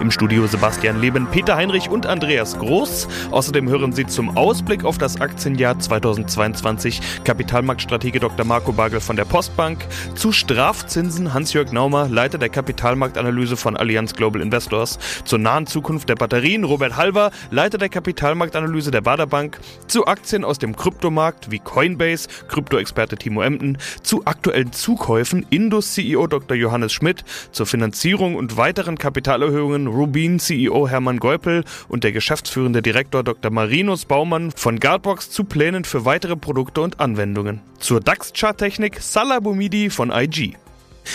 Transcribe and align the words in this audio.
Im 0.00 0.12
Studio 0.12 0.46
Sebastian 0.46 1.00
Leben, 1.00 1.26
Peter 1.26 1.56
Heinrich 1.56 1.90
und 1.90 2.06
Andreas 2.06 2.56
Groß. 2.56 3.08
Außerdem 3.32 3.68
hören 3.68 3.92
Sie 3.92 4.06
zum 4.06 4.36
Ausblick 4.36 4.84
auf 4.84 4.96
das 4.96 5.20
Aktienjahr 5.20 5.76
2022 5.76 7.00
Kapitalmarktstratege 7.24 8.20
Dr. 8.20 8.46
Marco 8.46 8.72
Bagel 8.72 9.00
von 9.00 9.16
der 9.16 9.24
Postbank, 9.24 9.84
zu 10.14 10.30
Strafzinsen 10.30 11.34
Hans-Jörg 11.34 11.72
Naumer, 11.72 12.08
Leiter 12.08 12.38
der 12.38 12.48
Kapitalmarktanalyse 12.48 13.56
von 13.56 13.76
Allianz 13.76 14.14
Global 14.14 14.40
Investors, 14.40 15.00
zur 15.24 15.40
nahen 15.40 15.66
Zukunft 15.66 16.08
der 16.08 16.14
Batterien 16.14 16.62
Robert 16.62 16.96
Halver, 16.96 17.32
Leiter 17.50 17.78
der 17.78 17.88
Kapitalmarktanalyse 17.88 18.92
der 18.92 19.00
Baderbank, 19.00 19.58
zu 19.88 20.06
Aktien 20.06 20.44
aus 20.44 20.58
dem 20.58 20.76
Kryptomarkt 20.76 21.50
wie 21.50 21.58
Coinbase, 21.58 22.28
Kryptoexperte 22.46 23.16
Timo 23.16 23.42
Emden, 23.42 23.78
zu 24.04 24.24
aktuellen 24.26 24.72
Zukäufen 24.72 25.44
Indus 25.50 25.94
CEO 25.94 26.28
Dr. 26.28 26.56
Johannes 26.56 26.92
Schmidt, 26.92 27.24
zur 27.50 27.66
Finanzierung 27.66 28.36
und 28.36 28.56
weiteren 28.56 28.96
Kapitalerhöhungen 28.96 29.87
Rubin 29.88 30.38
CEO 30.38 30.88
Hermann 30.88 31.18
Geupel 31.18 31.64
und 31.88 32.04
der 32.04 32.12
geschäftsführende 32.12 32.82
Direktor 32.82 33.24
Dr. 33.24 33.50
Marinus 33.50 34.04
Baumann 34.04 34.52
von 34.52 34.78
Guardbox 34.78 35.30
zu 35.30 35.44
Plänen 35.44 35.84
für 35.84 36.04
weitere 36.04 36.36
Produkte 36.36 36.80
und 36.82 37.00
Anwendungen. 37.00 37.60
Zur 37.78 38.00
DAX-Charttechnik 38.00 39.00
Salah 39.00 39.40
Boumidi 39.40 39.90
von 39.90 40.10
IG. 40.10 40.54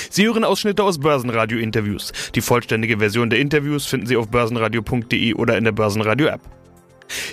Sie 0.09 0.25
hören 0.25 0.43
Ausschnitte 0.43 0.83
aus 0.83 0.99
Börsenradio-Interviews. 0.99 2.11
Die 2.35 2.41
vollständige 2.41 2.97
Version 2.97 3.29
der 3.29 3.39
Interviews 3.39 3.85
finden 3.85 4.07
Sie 4.07 4.17
auf 4.17 4.27
börsenradio.de 4.27 5.33
oder 5.35 5.57
in 5.57 5.63
der 5.63 5.71
Börsenradio-App. 5.71 6.41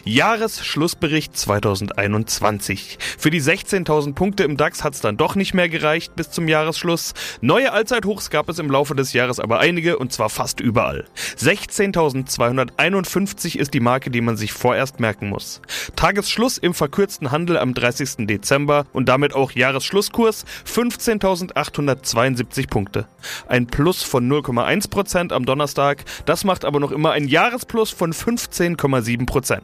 Jahresschlussbericht 0.04 1.36
2021. 1.36 2.98
Für 3.18 3.30
die 3.30 3.42
16.000 3.42 4.14
Punkte 4.14 4.44
im 4.44 4.56
DAX 4.56 4.84
hat 4.84 4.94
es 4.94 5.00
dann 5.00 5.16
doch 5.16 5.34
nicht 5.34 5.54
mehr 5.54 5.68
gereicht 5.68 6.14
bis 6.16 6.30
zum 6.30 6.46
Jahresschluss. 6.48 7.14
Neue 7.40 7.72
Allzeithochs 7.72 8.30
gab 8.30 8.48
es 8.48 8.58
im 8.58 8.70
Laufe 8.70 8.94
des 8.94 9.12
Jahres 9.12 9.40
aber 9.40 9.60
einige 9.60 9.98
und 9.98 10.12
zwar 10.12 10.30
fast 10.30 10.60
überall. 10.60 11.06
16.251 11.38 13.56
ist 13.56 13.74
die 13.74 13.80
Marke, 13.80 14.10
die 14.10 14.20
man 14.20 14.36
sich 14.36 14.52
vorerst 14.52 15.00
merken 15.00 15.28
muss. 15.28 15.60
Tagesschluss 15.96 16.58
im 16.58 16.74
verkürzten 16.74 17.30
Handel 17.30 17.58
am 17.58 17.74
30. 17.74 18.26
Dezember 18.26 18.86
und 18.92 19.08
damit 19.08 19.34
auch 19.34 19.52
Jahresschlusskurs 19.52 20.44
15.872 20.66 22.68
Punkte. 22.68 23.06
Ein 23.48 23.66
Plus 23.66 24.02
von 24.02 24.30
0,1% 24.30 25.32
am 25.32 25.44
Donnerstag, 25.44 26.04
das 26.26 26.44
macht 26.44 26.64
aber 26.64 26.80
noch 26.80 26.92
immer 26.92 27.12
ein 27.12 27.28
Jahresplus 27.28 27.90
von 27.90 28.12
15,7%. 28.12 29.59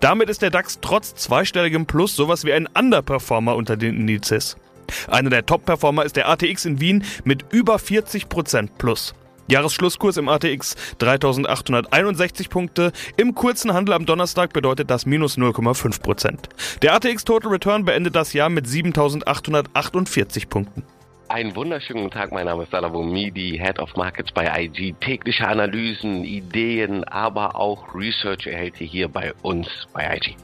Damit 0.00 0.28
ist 0.28 0.42
der 0.42 0.50
DAX 0.50 0.78
trotz 0.80 1.14
zweistelligem 1.14 1.86
Plus 1.86 2.16
sowas 2.16 2.44
wie 2.44 2.52
ein 2.52 2.66
Underperformer 2.66 3.56
unter 3.56 3.76
den 3.76 3.96
Indizes. 3.96 4.56
Einer 5.08 5.30
der 5.30 5.46
Top-Performer 5.46 6.04
ist 6.04 6.16
der 6.16 6.28
ATX 6.28 6.64
in 6.64 6.80
Wien 6.80 7.04
mit 7.24 7.44
über 7.50 7.76
40% 7.76 8.68
Plus. 8.78 9.14
Jahresschlusskurs 9.48 10.16
im 10.16 10.28
ATX 10.28 10.76
3861 10.98 12.48
Punkte. 12.48 12.92
Im 13.16 13.34
kurzen 13.34 13.74
Handel 13.74 13.94
am 13.94 14.06
Donnerstag 14.06 14.52
bedeutet 14.52 14.90
das 14.90 15.04
minus 15.04 15.36
0,5%. 15.36 16.36
Der 16.80 16.94
ATX 16.94 17.24
Total 17.24 17.50
Return 17.50 17.84
beendet 17.84 18.14
das 18.14 18.32
Jahr 18.32 18.48
mit 18.48 18.66
7848 18.66 20.48
Punkten. 20.48 20.84
Einen 21.32 21.56
wunderschönen 21.56 22.10
Tag, 22.10 22.30
mein 22.30 22.44
Name 22.44 22.64
ist 22.64 22.72
Salavo 22.72 23.02
Midi, 23.02 23.58
Head 23.58 23.78
of 23.78 23.96
Markets 23.96 24.30
bei 24.32 24.64
IG. 24.64 24.92
Tägliche 25.00 25.48
Analysen, 25.48 26.24
Ideen, 26.24 27.04
aber 27.04 27.56
auch 27.56 27.94
Research 27.94 28.46
erhält 28.46 28.78
ihr 28.82 28.86
hier 28.86 29.08
bei 29.08 29.32
uns 29.40 29.66
bei 29.94 30.14
IG. 30.14 30.36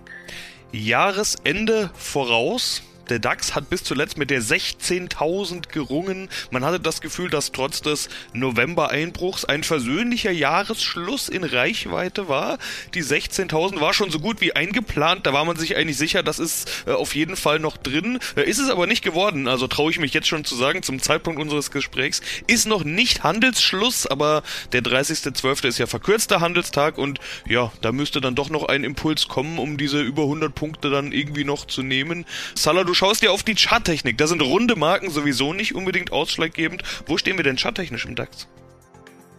Jahresende 0.72 1.90
voraus. 1.92 2.82
Der 3.08 3.18
DAX 3.18 3.54
hat 3.54 3.70
bis 3.70 3.84
zuletzt 3.84 4.18
mit 4.18 4.30
der 4.30 4.42
16.000 4.42 5.68
gerungen. 5.68 6.28
Man 6.50 6.64
hatte 6.64 6.80
das 6.80 7.00
Gefühl, 7.00 7.30
dass 7.30 7.52
trotz 7.52 7.80
des 7.80 8.08
November-Einbruchs 8.32 9.44
ein 9.44 9.64
versöhnlicher 9.64 10.30
Jahresschluss 10.30 11.28
in 11.28 11.44
Reichweite 11.44 12.28
war. 12.28 12.58
Die 12.94 13.02
16.000 13.02 13.80
war 13.80 13.94
schon 13.94 14.10
so 14.10 14.20
gut 14.20 14.40
wie 14.40 14.54
eingeplant. 14.54 15.26
Da 15.26 15.32
war 15.32 15.44
man 15.44 15.56
sich 15.56 15.76
eigentlich 15.76 15.96
sicher, 15.96 16.22
das 16.22 16.38
ist 16.38 16.84
äh, 16.86 16.92
auf 16.92 17.14
jeden 17.14 17.36
Fall 17.36 17.58
noch 17.58 17.76
drin. 17.76 18.18
Äh, 18.36 18.48
ist 18.48 18.58
es 18.58 18.70
aber 18.70 18.86
nicht 18.86 19.02
geworden. 19.02 19.48
Also 19.48 19.66
traue 19.66 19.90
ich 19.90 19.98
mich 19.98 20.12
jetzt 20.12 20.28
schon 20.28 20.44
zu 20.44 20.54
sagen, 20.54 20.82
zum 20.82 21.00
Zeitpunkt 21.00 21.40
unseres 21.40 21.70
Gesprächs 21.70 22.20
ist 22.46 22.66
noch 22.66 22.84
nicht 22.84 23.22
Handelsschluss, 23.22 24.06
aber 24.06 24.42
der 24.72 24.82
30.12. 24.82 25.66
ist 25.66 25.78
ja 25.78 25.86
verkürzter 25.86 26.40
Handelstag 26.40 26.98
und 26.98 27.20
ja, 27.46 27.72
da 27.80 27.92
müsste 27.92 28.20
dann 28.20 28.34
doch 28.34 28.50
noch 28.50 28.64
ein 28.64 28.84
Impuls 28.84 29.28
kommen, 29.28 29.58
um 29.58 29.78
diese 29.78 30.00
über 30.00 30.22
100 30.22 30.54
Punkte 30.54 30.90
dann 30.90 31.12
irgendwie 31.12 31.44
noch 31.44 31.66
zu 31.66 31.82
nehmen. 31.82 32.26
Salah, 32.54 32.84
du 32.84 32.94
schaust 32.98 33.22
dir 33.22 33.32
auf 33.32 33.44
die 33.44 33.54
Charttechnik. 33.54 34.18
Da 34.18 34.26
sind 34.26 34.42
runde 34.42 34.74
Marken 34.76 35.10
sowieso 35.10 35.52
nicht 35.52 35.74
unbedingt 35.74 36.10
ausschlaggebend. 36.12 36.82
Wo 37.06 37.16
stehen 37.16 37.36
wir 37.36 37.44
denn 37.44 37.56
charttechnisch 37.56 38.04
im 38.04 38.16
DAX? 38.16 38.48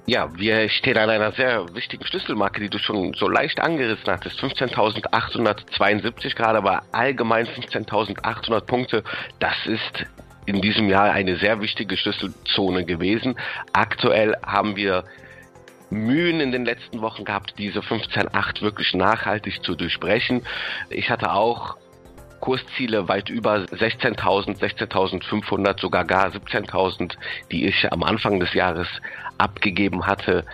Ja, 0.05 0.35
wir 0.35 0.69
stehen 0.69 0.97
an 0.97 1.09
einer 1.09 1.33
sehr 1.33 1.75
wichtigen 1.75 2.05
Schlüsselmarke, 2.05 2.61
die 2.61 2.69
du 2.69 2.79
schon 2.79 3.13
so 3.13 3.27
leicht 3.27 3.59
angerissen 3.59 4.07
hattest. 4.07 4.39
15.872 4.39 6.35
gerade, 6.35 6.57
aber 6.57 6.83
allgemein 6.93 7.45
15.800 7.45 8.61
Punkte. 8.61 9.03
Das 9.39 9.55
ist 9.65 10.05
in 10.45 10.61
diesem 10.61 10.89
Jahr 10.89 11.11
eine 11.11 11.35
sehr 11.37 11.61
wichtige 11.61 11.97
Schlüsselzone 11.97 12.85
gewesen. 12.85 13.35
Aktuell 13.73 14.35
haben 14.43 14.77
wir 14.77 15.03
Mühen 15.91 16.39
in 16.39 16.51
den 16.51 16.65
letzten 16.65 17.01
Wochen 17.01 17.25
gehabt, 17.25 17.55
diese 17.57 17.81
15.8 17.81 18.61
wirklich 18.61 18.93
nachhaltig 18.93 19.63
zu 19.63 19.75
durchbrechen. 19.75 20.43
Ich 20.89 21.09
hatte 21.09 21.33
auch 21.33 21.77
Kursziele 22.39 23.07
weit 23.07 23.29
über 23.29 23.55
16.000, 23.55 24.59
16.500, 24.59 25.79
sogar 25.79 26.05
gar 26.05 26.27
17.000, 26.27 27.13
die 27.51 27.67
ich 27.67 27.91
am 27.91 28.03
Anfang 28.03 28.39
des 28.39 28.53
Jahres 28.53 28.87
abgegeben 29.37 30.05
hatte 30.05 30.45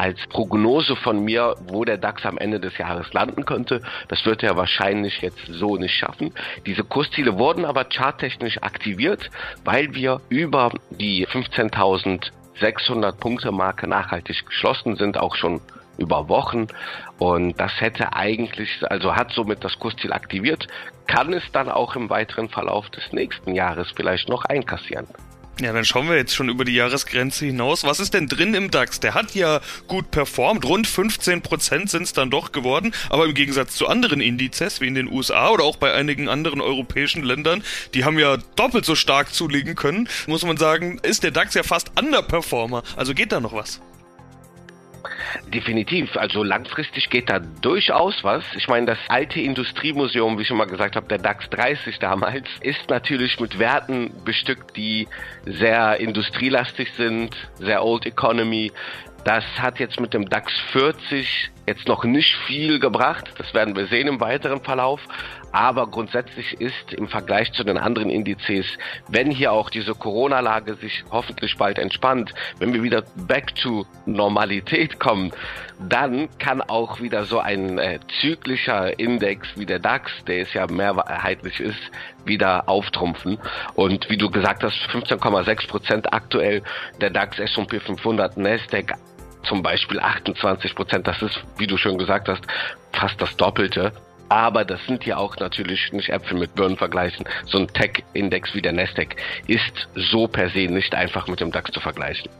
als 0.00 0.26
Prognose 0.28 0.96
von 0.96 1.22
mir, 1.22 1.54
wo 1.66 1.84
der 1.84 1.98
DAX 1.98 2.24
am 2.24 2.38
Ende 2.38 2.58
des 2.58 2.78
Jahres 2.78 3.12
landen 3.12 3.44
könnte. 3.44 3.82
Das 4.08 4.24
wird 4.24 4.42
er 4.42 4.56
wahrscheinlich 4.56 5.20
jetzt 5.20 5.44
so 5.46 5.76
nicht 5.76 5.92
schaffen. 5.94 6.32
Diese 6.64 6.84
Kursziele 6.84 7.36
wurden 7.36 7.66
aber 7.66 7.84
charttechnisch 7.84 8.62
aktiviert, 8.62 9.28
weil 9.62 9.94
wir 9.94 10.22
über 10.30 10.72
die 10.88 11.26
15.600 11.26 13.12
Punkte 13.18 13.52
Marke 13.52 13.86
nachhaltig 13.86 14.46
geschlossen 14.46 14.96
sind, 14.96 15.18
auch 15.18 15.34
schon 15.36 15.60
über 15.98 16.30
Wochen. 16.30 16.66
Und 17.18 17.60
das 17.60 17.78
hätte 17.78 18.14
eigentlich, 18.14 18.82
also 18.88 19.14
hat 19.14 19.32
somit 19.32 19.62
das 19.62 19.78
Kursziel 19.78 20.14
aktiviert, 20.14 20.66
kann 21.10 21.32
es 21.32 21.42
dann 21.52 21.68
auch 21.68 21.96
im 21.96 22.08
weiteren 22.08 22.48
Verlauf 22.48 22.88
des 22.90 23.12
nächsten 23.12 23.54
Jahres 23.54 23.88
vielleicht 23.96 24.28
noch 24.28 24.44
einkassieren. 24.44 25.08
Ja, 25.60 25.74
dann 25.74 25.84
schauen 25.84 26.08
wir 26.08 26.16
jetzt 26.16 26.34
schon 26.34 26.48
über 26.48 26.64
die 26.64 26.74
Jahresgrenze 26.74 27.44
hinaus. 27.44 27.84
Was 27.84 28.00
ist 28.00 28.14
denn 28.14 28.28
drin 28.28 28.54
im 28.54 28.70
DAX? 28.70 29.00
Der 29.00 29.12
hat 29.12 29.34
ja 29.34 29.60
gut 29.88 30.10
performt. 30.10 30.64
Rund 30.64 30.86
15% 30.86 31.88
sind 31.88 32.04
es 32.04 32.12
dann 32.14 32.30
doch 32.30 32.52
geworden. 32.52 32.94
Aber 33.10 33.26
im 33.26 33.34
Gegensatz 33.34 33.74
zu 33.74 33.86
anderen 33.86 34.22
Indizes, 34.22 34.80
wie 34.80 34.86
in 34.86 34.94
den 34.94 35.12
USA 35.12 35.50
oder 35.50 35.64
auch 35.64 35.76
bei 35.76 35.92
einigen 35.92 36.30
anderen 36.30 36.62
europäischen 36.62 37.24
Ländern, 37.24 37.62
die 37.92 38.04
haben 38.04 38.18
ja 38.18 38.38
doppelt 38.56 38.86
so 38.86 38.94
stark 38.94 39.34
zulegen 39.34 39.74
können, 39.74 40.08
muss 40.26 40.44
man 40.46 40.56
sagen, 40.56 40.98
ist 41.02 41.24
der 41.24 41.30
DAX 41.32 41.52
ja 41.52 41.62
fast 41.62 41.90
Underperformer. 41.98 42.82
Also 42.96 43.12
geht 43.12 43.32
da 43.32 43.40
noch 43.40 43.52
was? 43.52 43.82
Definitiv. 45.52 46.16
Also 46.16 46.44
langfristig 46.44 47.10
geht 47.10 47.28
da 47.28 47.40
durchaus 47.40 48.22
was. 48.22 48.44
Ich 48.56 48.68
meine, 48.68 48.86
das 48.86 48.98
alte 49.08 49.40
Industriemuseum, 49.40 50.38
wie 50.38 50.42
ich 50.42 50.48
schon 50.48 50.56
mal 50.56 50.66
gesagt 50.66 50.94
habe, 50.94 51.08
der 51.08 51.18
DAX 51.18 51.50
30 51.50 51.98
damals, 51.98 52.46
ist 52.60 52.88
natürlich 52.88 53.40
mit 53.40 53.58
Werten 53.58 54.12
bestückt, 54.24 54.76
die 54.76 55.08
sehr 55.44 55.98
industrielastig 55.98 56.92
sind, 56.96 57.34
sehr 57.58 57.84
Old 57.84 58.06
Economy. 58.06 58.70
Das 59.24 59.44
hat 59.58 59.80
jetzt 59.80 59.98
mit 59.98 60.14
dem 60.14 60.28
DAX 60.28 60.52
40 60.72 61.50
jetzt 61.70 61.86
noch 61.86 62.04
nicht 62.04 62.34
viel 62.46 62.80
gebracht. 62.80 63.32
Das 63.38 63.54
werden 63.54 63.76
wir 63.76 63.86
sehen 63.86 64.08
im 64.08 64.20
weiteren 64.20 64.60
Verlauf. 64.60 65.00
Aber 65.52 65.86
grundsätzlich 65.86 66.60
ist 66.60 66.92
im 66.92 67.08
Vergleich 67.08 67.52
zu 67.52 67.64
den 67.64 67.78
anderen 67.78 68.10
Indizes, 68.10 68.66
wenn 69.08 69.30
hier 69.30 69.52
auch 69.52 69.70
diese 69.70 69.94
Corona-Lage 69.94 70.74
sich 70.74 71.04
hoffentlich 71.10 71.56
bald 71.56 71.78
entspannt, 71.78 72.32
wenn 72.58 72.72
wir 72.72 72.82
wieder 72.82 73.02
back 73.16 73.54
to 73.56 73.86
Normalität 74.06 75.00
kommen, 75.00 75.32
dann 75.88 76.28
kann 76.38 76.60
auch 76.60 77.00
wieder 77.00 77.24
so 77.24 77.38
ein 77.38 77.78
äh, 77.78 77.98
zyklischer 78.20 78.98
Index 78.98 79.48
wie 79.56 79.66
der 79.66 79.78
DAX, 79.78 80.12
der 80.26 80.42
es 80.42 80.52
ja 80.52 80.66
mehrheitlich 80.66 81.58
ist, 81.60 81.80
wieder 82.24 82.68
auftrumpfen. 82.68 83.38
Und 83.74 84.10
wie 84.10 84.16
du 84.16 84.30
gesagt 84.30 84.62
hast, 84.62 84.76
15,6 84.92 85.68
Prozent 85.68 86.12
aktuell 86.12 86.62
der 87.00 87.10
DAX, 87.10 87.38
S&P 87.38 87.80
500, 87.80 88.36
Nasdaq 88.36 88.94
zum 89.42 89.62
Beispiel 89.62 90.00
28 90.00 90.74
Prozent. 90.74 91.06
Das 91.06 91.22
ist, 91.22 91.42
wie 91.58 91.66
du 91.66 91.76
schon 91.76 91.98
gesagt 91.98 92.28
hast, 92.28 92.42
fast 92.92 93.20
das 93.20 93.36
Doppelte. 93.36 93.92
Aber 94.28 94.64
das 94.64 94.84
sind 94.86 95.04
ja 95.04 95.16
auch 95.16 95.36
natürlich 95.38 95.92
nicht 95.92 96.08
Äpfel 96.08 96.38
mit 96.38 96.54
Birnen 96.54 96.76
vergleichen. 96.76 97.26
So 97.46 97.58
ein 97.58 97.66
Tech-Index 97.66 98.54
wie 98.54 98.62
der 98.62 98.72
Nasdaq 98.72 99.16
ist 99.48 99.88
so 99.96 100.28
per 100.28 100.50
se 100.50 100.66
nicht 100.66 100.94
einfach 100.94 101.26
mit 101.26 101.40
dem 101.40 101.50
DAX 101.50 101.72
zu 101.72 101.80
vergleichen. 101.80 102.30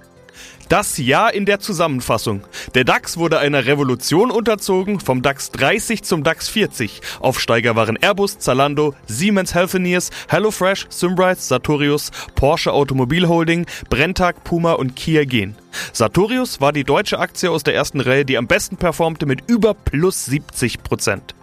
Das 0.70 0.98
Jahr 0.98 1.34
in 1.34 1.46
der 1.46 1.58
Zusammenfassung. 1.58 2.42
Der 2.76 2.84
DAX 2.84 3.16
wurde 3.16 3.40
einer 3.40 3.66
Revolution 3.66 4.30
unterzogen, 4.30 5.00
vom 5.00 5.20
DAX 5.20 5.50
30 5.50 6.04
zum 6.04 6.22
DAX 6.22 6.48
40. 6.48 7.00
Aufsteiger 7.18 7.74
waren 7.74 7.96
Airbus, 7.96 8.38
Zalando, 8.38 8.94
Siemens 9.08 9.52
Healthineers, 9.52 10.10
HelloFresh, 10.28 10.86
Symrise, 10.88 11.40
Sartorius, 11.40 12.12
Porsche 12.36 12.72
Automobil 12.72 13.26
Holding, 13.26 13.66
Brenntag, 13.88 14.44
Puma 14.44 14.74
und 14.74 14.94
Kia 14.94 15.24
Gen. 15.24 15.56
Sartorius 15.92 16.60
war 16.60 16.72
die 16.72 16.84
deutsche 16.84 17.18
Aktie 17.18 17.50
aus 17.50 17.64
der 17.64 17.74
ersten 17.74 17.98
Reihe, 17.98 18.24
die 18.24 18.38
am 18.38 18.46
besten 18.46 18.76
performte 18.76 19.26
mit 19.26 19.50
über 19.50 19.74
plus 19.74 20.24
70 20.26 20.84
Prozent. 20.84 21.34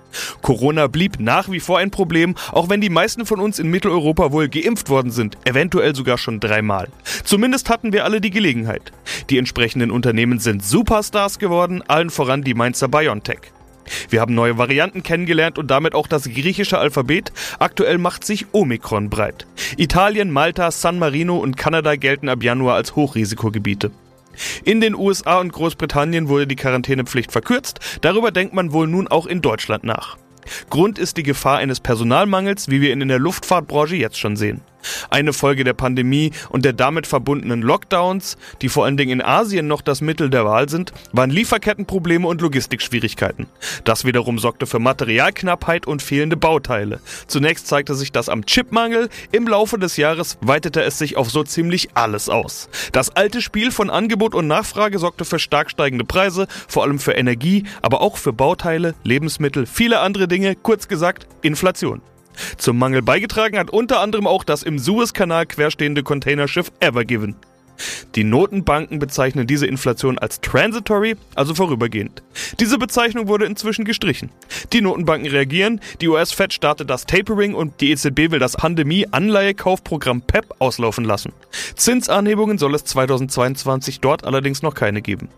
Corona 0.41 0.87
blieb 0.87 1.19
nach 1.19 1.49
wie 1.49 1.59
vor 1.59 1.77
ein 1.79 1.91
Problem, 1.91 2.35
auch 2.51 2.69
wenn 2.69 2.81
die 2.81 2.89
meisten 2.89 3.25
von 3.25 3.39
uns 3.39 3.59
in 3.59 3.69
Mitteleuropa 3.69 4.31
wohl 4.31 4.49
geimpft 4.49 4.89
worden 4.89 5.11
sind, 5.11 5.37
eventuell 5.45 5.95
sogar 5.95 6.17
schon 6.17 6.39
dreimal. 6.39 6.87
Zumindest 7.23 7.69
hatten 7.69 7.93
wir 7.93 8.05
alle 8.05 8.21
die 8.21 8.31
Gelegenheit. 8.31 8.91
Die 9.29 9.37
entsprechenden 9.37 9.91
Unternehmen 9.91 10.39
sind 10.39 10.63
Superstars 10.63 11.39
geworden, 11.39 11.83
allen 11.87 12.09
voran 12.09 12.41
die 12.43 12.53
Mainzer 12.53 12.87
BioNTech. 12.87 13.51
Wir 14.09 14.21
haben 14.21 14.35
neue 14.35 14.57
Varianten 14.57 15.03
kennengelernt 15.03 15.57
und 15.57 15.71
damit 15.71 15.95
auch 15.95 16.07
das 16.07 16.23
griechische 16.25 16.77
Alphabet. 16.77 17.31
Aktuell 17.59 17.97
macht 17.97 18.25
sich 18.25 18.47
Omikron 18.51 19.09
breit. 19.09 19.47
Italien, 19.77 20.31
Malta, 20.31 20.71
San 20.71 20.99
Marino 20.99 21.37
und 21.37 21.57
Kanada 21.57 21.95
gelten 21.95 22.29
ab 22.29 22.43
Januar 22.43 22.75
als 22.75 22.95
Hochrisikogebiete. 22.95 23.91
In 24.63 24.81
den 24.81 24.95
USA 24.95 25.39
und 25.39 25.53
Großbritannien 25.53 26.27
wurde 26.27 26.47
die 26.47 26.55
Quarantänepflicht 26.55 27.31
verkürzt, 27.31 27.79
darüber 28.01 28.31
denkt 28.31 28.53
man 28.53 28.73
wohl 28.73 28.87
nun 28.87 29.07
auch 29.07 29.25
in 29.25 29.41
Deutschland 29.41 29.83
nach. 29.83 30.17
Grund 30.69 30.97
ist 30.97 31.17
die 31.17 31.23
Gefahr 31.23 31.57
eines 31.57 31.79
Personalmangels, 31.79 32.69
wie 32.69 32.81
wir 32.81 32.91
ihn 32.91 33.01
in 33.01 33.07
der 33.07 33.19
Luftfahrtbranche 33.19 33.95
jetzt 33.95 34.17
schon 34.17 34.35
sehen. 34.35 34.61
Eine 35.09 35.33
Folge 35.33 35.63
der 35.63 35.73
Pandemie 35.73 36.31
und 36.49 36.65
der 36.65 36.73
damit 36.73 37.07
verbundenen 37.07 37.61
Lockdowns, 37.61 38.37
die 38.61 38.69
vor 38.69 38.85
allen 38.85 38.97
Dingen 38.97 39.19
in 39.19 39.21
Asien 39.21 39.67
noch 39.67 39.81
das 39.81 40.01
Mittel 40.01 40.29
der 40.29 40.45
Wahl 40.45 40.69
sind, 40.69 40.93
waren 41.11 41.29
Lieferkettenprobleme 41.29 42.27
und 42.27 42.41
Logistikschwierigkeiten. 42.41 43.47
Das 43.83 44.05
wiederum 44.05 44.39
sorgte 44.39 44.65
für 44.65 44.79
Materialknappheit 44.79 45.87
und 45.87 46.01
fehlende 46.01 46.37
Bauteile. 46.37 46.99
Zunächst 47.27 47.67
zeigte 47.67 47.95
sich 47.95 48.11
das 48.11 48.29
am 48.29 48.45
Chipmangel, 48.45 49.09
im 49.31 49.47
Laufe 49.47 49.77
des 49.77 49.97
Jahres 49.97 50.37
weitete 50.41 50.81
es 50.83 50.97
sich 50.97 51.17
auf 51.17 51.29
so 51.29 51.43
ziemlich 51.43 51.89
alles 51.93 52.29
aus. 52.29 52.69
Das 52.91 53.15
alte 53.15 53.41
Spiel 53.41 53.71
von 53.71 53.89
Angebot 53.89 54.35
und 54.35 54.47
Nachfrage 54.47 54.99
sorgte 54.99 55.25
für 55.25 55.39
stark 55.39 55.69
steigende 55.69 56.05
Preise, 56.05 56.47
vor 56.67 56.83
allem 56.83 56.99
für 56.99 57.13
Energie, 57.13 57.63
aber 57.81 58.01
auch 58.01 58.17
für 58.17 58.33
Bauteile, 58.33 58.95
Lebensmittel, 59.03 59.65
viele 59.65 59.99
andere 59.99 60.27
Dinge, 60.27 60.55
kurz 60.55 60.87
gesagt 60.87 61.27
Inflation. 61.41 62.01
Zum 62.57 62.77
Mangel 62.77 63.01
beigetragen 63.01 63.57
hat 63.57 63.69
unter 63.69 63.99
anderem 63.99 64.27
auch 64.27 64.43
das 64.43 64.63
im 64.63 64.79
Suezkanal 64.79 65.45
querstehende 65.45 66.03
Containerschiff 66.03 66.71
Evergiven. 66.79 67.35
Die 68.15 68.23
Notenbanken 68.23 68.99
bezeichnen 68.99 69.47
diese 69.47 69.67
Inflation 69.67 70.17
als 70.17 70.41
transitory, 70.41 71.15
also 71.35 71.53
vorübergehend. 71.53 72.23
Diese 72.59 72.77
Bezeichnung 72.77 73.27
wurde 73.27 73.45
inzwischen 73.45 73.85
gestrichen. 73.85 74.31
Die 74.73 74.81
Notenbanken 74.81 75.29
reagieren, 75.29 75.81
die 76.01 76.07
US-Fed 76.07 76.53
startet 76.53 76.89
das 76.89 77.05
Tapering 77.05 77.53
und 77.53 77.79
die 77.81 77.91
EZB 77.91 78.31
will 78.31 78.39
das 78.39 78.53
Pandemie-Anleihekaufprogramm 78.53 80.21
PEP 80.21 80.55
auslaufen 80.59 81.05
lassen. 81.05 81.33
Zinsanhebungen 81.75 82.57
soll 82.57 82.73
es 82.75 82.85
2022 82.85 83.99
dort 83.99 84.23
allerdings 84.23 84.61
noch 84.61 84.73
keine 84.73 85.01
geben. 85.01 85.29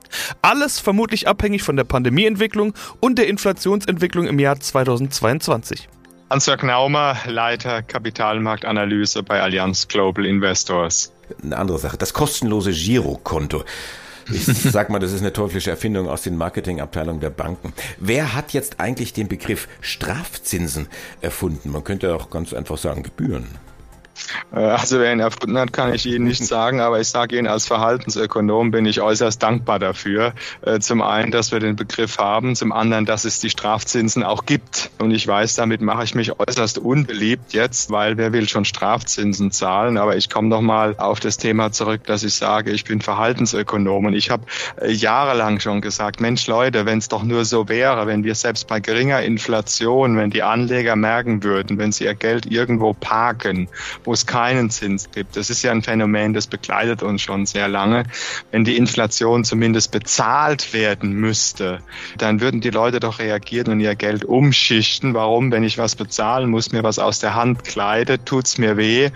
Alles 0.41 0.79
vermutlich 0.79 1.27
abhängig 1.27 1.63
von 1.63 1.75
der 1.75 1.83
Pandemieentwicklung 1.83 2.73
und 2.99 3.17
der 3.17 3.27
Inflationsentwicklung 3.27 4.27
im 4.27 4.39
Jahr 4.39 4.59
2022. 4.59 5.89
Hans-Jörg 6.29 6.61
Naumer, 6.61 7.17
Leiter 7.25 7.81
Kapitalmarktanalyse 7.81 9.23
bei 9.23 9.41
Allianz 9.41 9.87
Global 9.87 10.27
Investors. 10.27 11.11
Eine 11.41 11.57
andere 11.57 11.79
Sache, 11.79 11.97
das 11.97 12.13
kostenlose 12.13 12.71
Girokonto. 12.71 13.63
Ich 14.31 14.45
sag 14.45 14.91
mal, 14.91 14.99
das 14.99 15.11
ist 15.11 15.21
eine 15.21 15.33
teuflische 15.33 15.71
Erfindung 15.71 16.07
aus 16.07 16.21
den 16.21 16.37
Marketingabteilungen 16.37 17.19
der 17.19 17.31
Banken. 17.31 17.73
Wer 17.97 18.35
hat 18.35 18.53
jetzt 18.53 18.79
eigentlich 18.79 19.11
den 19.11 19.27
Begriff 19.27 19.67
Strafzinsen 19.81 20.87
erfunden? 21.19 21.71
Man 21.71 21.83
könnte 21.83 22.13
auch 22.13 22.29
ganz 22.29 22.53
einfach 22.53 22.77
sagen 22.77 23.01
Gebühren. 23.01 23.47
Äh, 24.53 24.59
also 24.59 24.99
wer 24.99 25.13
ihn 25.13 25.19
erfunden 25.19 25.57
hat, 25.57 25.73
kann 25.73 25.93
ich 25.93 26.05
Ihnen 26.05 26.25
nicht 26.25 26.45
sagen, 26.45 26.79
aber 26.79 26.99
ich 26.99 27.07
sage 27.07 27.37
Ihnen 27.37 27.47
als 27.47 27.67
Verhaltensökonom 27.67 28.71
bin 28.71 28.85
ich 28.85 29.01
äußerst 29.01 29.41
dankbar 29.41 29.79
dafür. 29.79 30.33
Äh, 30.61 30.79
zum 30.79 31.01
einen, 31.01 31.31
dass 31.31 31.51
wir 31.51 31.59
den 31.59 31.75
Begriff 31.75 32.17
haben, 32.17 32.55
zum 32.55 32.71
anderen, 32.71 33.05
dass 33.05 33.25
es 33.25 33.39
die 33.39 33.49
Strafzinsen 33.49 34.23
auch 34.23 34.45
gibt. 34.45 34.91
Und 34.99 35.11
ich 35.11 35.27
weiß, 35.27 35.55
damit 35.55 35.81
mache 35.81 36.03
ich 36.03 36.15
mich 36.15 36.39
äußerst 36.39 36.77
unbeliebt 36.77 37.53
jetzt, 37.53 37.91
weil 37.91 38.17
wer 38.17 38.33
will 38.33 38.47
schon 38.47 38.65
Strafzinsen 38.65 39.51
zahlen? 39.51 39.97
Aber 39.97 40.15
ich 40.15 40.29
komme 40.29 40.47
nochmal 40.47 40.95
auf 40.97 41.19
das 41.19 41.37
Thema 41.37 41.71
zurück, 41.71 42.03
dass 42.05 42.23
ich 42.23 42.33
sage, 42.33 42.71
ich 42.71 42.83
bin 42.83 43.01
Verhaltensökonom 43.01 44.05
und 44.05 44.13
ich 44.13 44.29
habe 44.29 44.43
äh, 44.81 44.91
jahrelang 44.91 45.59
schon 45.59 45.81
gesagt, 45.81 46.21
Mensch 46.21 46.47
Leute, 46.47 46.85
wenn 46.85 46.97
es 46.97 47.07
doch 47.07 47.23
nur 47.23 47.45
so 47.45 47.69
wäre, 47.69 48.07
wenn 48.07 48.23
wir 48.23 48.35
selbst 48.35 48.67
bei 48.67 48.79
geringer 48.79 49.21
Inflation, 49.21 50.17
wenn 50.17 50.29
die 50.29 50.43
Anleger 50.43 50.95
merken 50.95 51.43
würden, 51.43 51.77
wenn 51.77 51.91
sie 51.91 52.05
ihr 52.05 52.15
Geld 52.15 52.45
irgendwo 52.45 52.93
parken, 52.93 53.67
wo 54.03 54.13
es 54.13 54.25
keinen 54.39 54.69
Zins 54.69 55.11
gibt. 55.11 55.35
Das 55.35 55.49
ist 55.49 55.63
ja 55.63 55.71
ein 55.71 55.81
Phänomen, 55.81 56.33
das 56.33 56.47
begleitet 56.47 57.03
uns 57.03 57.21
schon 57.21 57.45
sehr 57.45 57.67
lange. 57.67 58.03
Wenn 58.51 58.63
die 58.63 58.77
Inflation 58.77 59.43
zumindest 59.43 59.91
bezahlt 59.91 60.71
werden 60.71 61.11
müsste, 61.11 61.79
dann 62.17 62.39
würden 62.39 62.61
die 62.61 62.69
Leute 62.69 63.01
doch 63.01 63.19
reagieren 63.19 63.73
und 63.73 63.81
ihr 63.81 63.95
Geld 63.95 64.23
umschichten. 64.23 65.13
Warum? 65.13 65.51
Wenn 65.51 65.65
ich 65.65 65.77
was 65.77 65.97
bezahlen 65.97 66.49
muss, 66.49 66.71
mir 66.71 66.83
was 66.83 66.99
aus 66.99 67.19
der 67.19 67.35
Hand 67.35 67.65
kleidet, 67.65 68.25
tut's 68.25 68.57
mir 68.57 68.77
weh. 68.77 69.09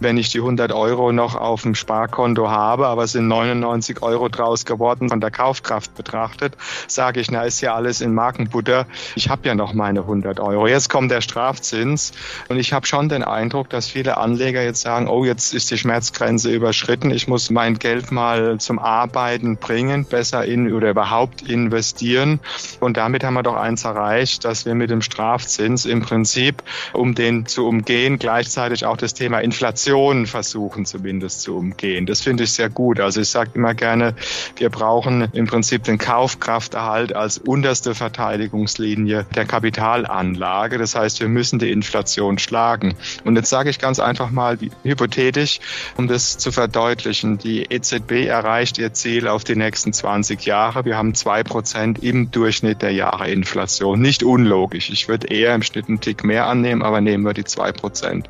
Wenn 0.00 0.16
ich 0.16 0.30
die 0.30 0.38
100 0.38 0.72
Euro 0.72 1.12
noch 1.12 1.34
auf 1.34 1.60
dem 1.60 1.74
Sparkonto 1.74 2.48
habe, 2.48 2.86
aber 2.86 3.04
es 3.04 3.12
sind 3.12 3.28
99 3.28 4.00
Euro 4.00 4.30
draus 4.30 4.64
geworden 4.64 5.10
von 5.10 5.20
der 5.20 5.30
Kaufkraft 5.30 5.94
betrachtet, 5.94 6.56
sage 6.86 7.20
ich, 7.20 7.30
na 7.30 7.42
ist 7.42 7.60
ja 7.60 7.74
alles 7.74 8.00
in 8.00 8.14
Markenbutter. 8.14 8.86
Ich 9.14 9.28
habe 9.28 9.46
ja 9.46 9.54
noch 9.54 9.74
meine 9.74 10.00
100 10.00 10.40
Euro. 10.40 10.66
Jetzt 10.66 10.88
kommt 10.88 11.10
der 11.10 11.20
Strafzins 11.20 12.12
und 12.48 12.56
ich 12.56 12.72
habe 12.72 12.86
schon 12.86 13.10
den 13.10 13.22
Eindruck, 13.22 13.68
dass 13.68 13.86
viele 13.86 14.16
Anleger 14.16 14.30
Anleger 14.30 14.69
jetzt 14.70 14.82
sagen, 14.82 15.08
oh, 15.08 15.24
jetzt 15.24 15.52
ist 15.52 15.70
die 15.70 15.78
Schmerzgrenze 15.78 16.50
überschritten, 16.50 17.10
ich 17.10 17.28
muss 17.28 17.50
mein 17.50 17.78
Geld 17.78 18.12
mal 18.12 18.58
zum 18.58 18.78
Arbeiten 18.78 19.56
bringen, 19.56 20.04
besser 20.04 20.44
in 20.44 20.72
oder 20.72 20.90
überhaupt 20.90 21.42
investieren. 21.42 22.40
Und 22.78 22.96
damit 22.96 23.24
haben 23.24 23.34
wir 23.34 23.42
doch 23.42 23.56
eins 23.56 23.84
erreicht, 23.84 24.44
dass 24.44 24.64
wir 24.66 24.74
mit 24.74 24.90
dem 24.90 25.02
Strafzins 25.02 25.84
im 25.84 26.00
Prinzip, 26.02 26.62
um 26.92 27.14
den 27.14 27.46
zu 27.46 27.66
umgehen, 27.66 28.18
gleichzeitig 28.18 28.86
auch 28.86 28.96
das 28.96 29.14
Thema 29.14 29.40
Inflation 29.40 30.26
versuchen 30.26 30.86
zumindest 30.86 31.42
zu 31.42 31.56
umgehen. 31.56 32.06
Das 32.06 32.20
finde 32.20 32.44
ich 32.44 32.52
sehr 32.52 32.70
gut. 32.70 33.00
Also 33.00 33.20
ich 33.20 33.28
sage 33.28 33.50
immer 33.54 33.74
gerne, 33.74 34.14
wir 34.56 34.70
brauchen 34.70 35.28
im 35.32 35.46
Prinzip 35.46 35.82
den 35.84 35.98
Kaufkrafterhalt 35.98 37.14
als 37.14 37.38
unterste 37.38 37.94
Verteidigungslinie 37.94 39.26
der 39.34 39.44
Kapitalanlage. 39.44 40.78
Das 40.78 40.94
heißt, 40.94 41.20
wir 41.20 41.28
müssen 41.28 41.58
die 41.58 41.72
Inflation 41.72 42.38
schlagen. 42.38 42.94
Und 43.24 43.36
jetzt 43.36 43.50
sage 43.50 43.70
ich 43.70 43.78
ganz 43.78 43.98
einfach 43.98 44.30
mal 44.30 44.59
hypothetisch, 44.82 45.60
um 45.96 46.08
das 46.08 46.38
zu 46.38 46.52
verdeutlichen. 46.52 47.38
Die 47.38 47.64
EZB 47.64 48.26
erreicht 48.26 48.78
ihr 48.78 48.92
Ziel 48.92 49.28
auf 49.28 49.44
die 49.44 49.56
nächsten 49.56 49.92
20 49.92 50.44
Jahre. 50.44 50.84
Wir 50.84 50.96
haben 50.96 51.14
zwei 51.14 51.42
Prozent 51.42 52.02
im 52.02 52.30
Durchschnitt 52.30 52.82
der 52.82 52.92
Jahre 52.92 53.30
Inflation. 53.30 54.00
Nicht 54.00 54.22
unlogisch. 54.22 54.90
Ich 54.90 55.08
würde 55.08 55.28
eher 55.28 55.54
im 55.54 55.62
Schnitt 55.62 55.88
einen 55.88 56.00
Tick 56.00 56.24
mehr 56.24 56.46
annehmen, 56.46 56.82
aber 56.82 57.00
nehmen 57.00 57.24
wir 57.24 57.34
die 57.34 57.44
zwei 57.44 57.72
Prozent. 57.72 58.28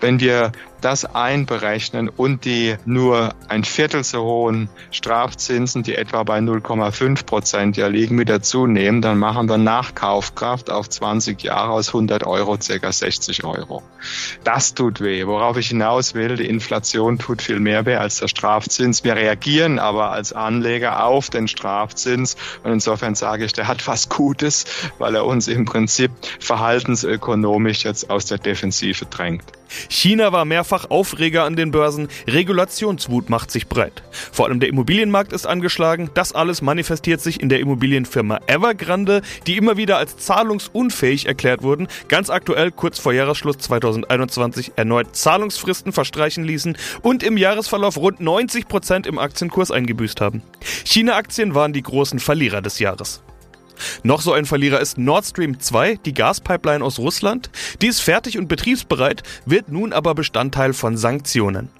Wenn 0.00 0.20
wir 0.20 0.52
das 0.80 1.04
einberechnen 1.04 2.08
und 2.08 2.44
die 2.44 2.76
nur 2.84 3.34
ein 3.48 3.64
Viertel 3.64 4.04
so 4.04 4.22
hohen 4.22 4.68
Strafzinsen, 4.90 5.82
die 5.82 5.94
etwa 5.94 6.22
bei 6.22 6.38
0,5 6.38 7.24
Prozent 7.26 7.76
ja 7.76 7.86
liegen, 7.88 8.16
mit 8.16 8.28
dazu 8.28 8.66
nehmen, 8.66 9.02
dann 9.02 9.18
machen 9.18 9.48
wir 9.48 9.58
nach 9.58 9.94
Kaufkraft 9.94 10.70
auf 10.70 10.88
20 10.88 11.42
Jahre 11.42 11.72
aus 11.72 11.88
100 11.88 12.26
Euro 12.26 12.60
circa 12.60 12.92
60 12.92 13.44
Euro. 13.44 13.82
Das 14.44 14.74
tut 14.74 15.00
weh. 15.00 15.26
Worauf 15.26 15.56
ich 15.56 15.68
hinaus 15.68 16.14
will, 16.14 16.36
die 16.36 16.48
Inflation 16.48 17.18
tut 17.18 17.42
viel 17.42 17.60
mehr 17.60 17.86
weh 17.86 17.96
als 17.96 18.18
der 18.18 18.28
Strafzins. 18.28 19.04
Wir 19.04 19.16
reagieren 19.16 19.78
aber 19.78 20.10
als 20.12 20.32
Anleger 20.32 21.04
auf 21.04 21.30
den 21.30 21.48
Strafzins 21.48 22.36
und 22.62 22.72
insofern 22.72 23.14
sage 23.14 23.44
ich, 23.44 23.52
der 23.52 23.68
hat 23.68 23.86
was 23.86 24.08
Gutes, 24.08 24.64
weil 24.98 25.14
er 25.14 25.26
uns 25.26 25.48
im 25.48 25.64
Prinzip 25.64 26.10
verhaltensökonomisch 26.40 27.84
jetzt 27.84 28.10
aus 28.10 28.26
der 28.26 28.38
Defensive 28.38 29.06
drängt. 29.06 29.57
China 29.88 30.32
war 30.32 30.44
mehrfach 30.44 30.90
Aufreger 30.90 31.44
an 31.44 31.56
den 31.56 31.70
Börsen, 31.70 32.08
Regulationswut 32.26 33.30
macht 33.30 33.50
sich 33.50 33.68
breit. 33.68 34.02
Vor 34.32 34.46
allem 34.46 34.60
der 34.60 34.68
Immobilienmarkt 34.68 35.32
ist 35.32 35.46
angeschlagen, 35.46 36.10
das 36.14 36.32
alles 36.32 36.62
manifestiert 36.62 37.20
sich 37.20 37.40
in 37.40 37.48
der 37.48 37.60
Immobilienfirma 37.60 38.40
Evergrande, 38.46 39.22
die 39.46 39.56
immer 39.56 39.76
wieder 39.76 39.98
als 39.98 40.16
zahlungsunfähig 40.16 41.26
erklärt 41.26 41.62
wurden, 41.62 41.88
ganz 42.08 42.30
aktuell 42.30 42.70
kurz 42.70 42.98
vor 42.98 43.12
Jahresschluss 43.12 43.58
2021 43.58 44.72
erneut 44.76 45.14
Zahlungsfristen 45.14 45.92
verstreichen 45.92 46.44
ließen 46.44 46.76
und 47.02 47.22
im 47.22 47.36
Jahresverlauf 47.36 47.96
rund 47.96 48.20
90 48.20 48.68
Prozent 48.68 49.06
im 49.06 49.18
Aktienkurs 49.18 49.70
eingebüßt 49.70 50.20
haben. 50.20 50.42
China-Aktien 50.84 51.54
waren 51.54 51.72
die 51.72 51.82
großen 51.82 52.18
Verlierer 52.18 52.62
des 52.62 52.78
Jahres. 52.78 53.22
Noch 54.02 54.20
so 54.20 54.32
ein 54.32 54.46
Verlierer 54.46 54.80
ist 54.80 54.98
Nord 54.98 55.24
Stream 55.26 55.60
2, 55.60 56.00
die 56.04 56.14
Gaspipeline 56.14 56.84
aus 56.84 56.98
Russland. 56.98 57.50
Die 57.82 57.86
ist 57.86 58.00
fertig 58.00 58.38
und 58.38 58.48
betriebsbereit, 58.48 59.22
wird 59.46 59.70
nun 59.70 59.92
aber 59.92 60.14
Bestandteil 60.14 60.72
von 60.72 60.96
Sanktionen. 60.96 61.70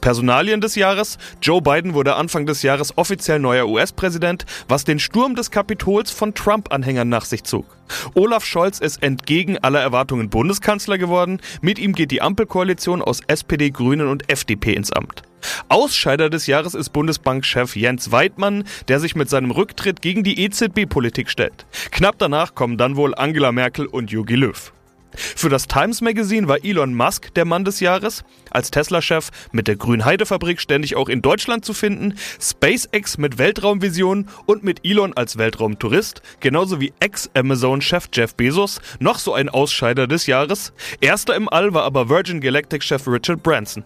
Personalien 0.00 0.60
des 0.60 0.74
Jahres. 0.74 1.18
Joe 1.40 1.62
Biden 1.62 1.94
wurde 1.94 2.16
Anfang 2.16 2.46
des 2.46 2.62
Jahres 2.62 2.96
offiziell 2.96 3.38
neuer 3.38 3.68
US-Präsident, 3.68 4.44
was 4.68 4.84
den 4.84 4.98
Sturm 4.98 5.34
des 5.34 5.50
Kapitols 5.50 6.10
von 6.10 6.34
Trump-Anhängern 6.34 7.08
nach 7.08 7.24
sich 7.24 7.44
zog. 7.44 7.66
Olaf 8.14 8.44
Scholz 8.44 8.80
ist 8.80 9.02
entgegen 9.02 9.58
aller 9.58 9.80
Erwartungen 9.80 10.30
Bundeskanzler 10.30 10.98
geworden. 10.98 11.40
Mit 11.60 11.78
ihm 11.78 11.94
geht 11.94 12.10
die 12.10 12.22
Ampelkoalition 12.22 13.02
aus 13.02 13.20
SPD, 13.26 13.70
Grünen 13.70 14.08
und 14.08 14.30
FDP 14.30 14.74
ins 14.74 14.92
Amt. 14.92 15.22
Ausscheider 15.68 16.30
des 16.30 16.46
Jahres 16.46 16.74
ist 16.74 16.90
Bundesbankchef 16.90 17.76
Jens 17.76 18.12
Weidmann, 18.12 18.64
der 18.88 19.00
sich 19.00 19.16
mit 19.16 19.28
seinem 19.28 19.50
Rücktritt 19.50 20.02
gegen 20.02 20.24
die 20.24 20.42
EZB-Politik 20.44 21.30
stellt. 21.30 21.66
Knapp 21.90 22.16
danach 22.18 22.54
kommen 22.54 22.78
dann 22.78 22.96
wohl 22.96 23.14
Angela 23.14 23.52
Merkel 23.52 23.86
und 23.86 24.10
Jogi 24.10 24.36
Löw. 24.36 24.72
Für 25.16 25.48
das 25.48 25.66
Times 25.66 26.00
Magazine 26.00 26.48
war 26.48 26.64
Elon 26.64 26.94
Musk 26.94 27.34
der 27.34 27.44
Mann 27.44 27.64
des 27.64 27.80
Jahres, 27.80 28.24
als 28.50 28.70
Tesla-Chef 28.70 29.30
mit 29.52 29.66
der 29.66 29.76
Grünheide-Fabrik 29.76 30.60
ständig 30.60 30.96
auch 30.96 31.08
in 31.08 31.22
Deutschland 31.22 31.64
zu 31.64 31.74
finden, 31.74 32.14
SpaceX 32.40 33.18
mit 33.18 33.38
Weltraumvisionen 33.38 34.28
und 34.46 34.64
mit 34.64 34.80
Elon 34.84 35.14
als 35.14 35.38
Weltraumtourist, 35.38 36.22
genauso 36.40 36.80
wie 36.80 36.92
Ex-Amazon-Chef 37.00 38.08
Jeff 38.12 38.34
Bezos, 38.34 38.80
noch 39.00 39.18
so 39.18 39.34
ein 39.34 39.48
Ausscheider 39.48 40.06
des 40.06 40.26
Jahres. 40.26 40.72
Erster 41.00 41.34
im 41.34 41.48
All 41.48 41.74
war 41.74 41.84
aber 41.84 42.08
Virgin 42.08 42.40
Galactic-Chef 42.40 43.06
Richard 43.08 43.42
Branson. 43.42 43.84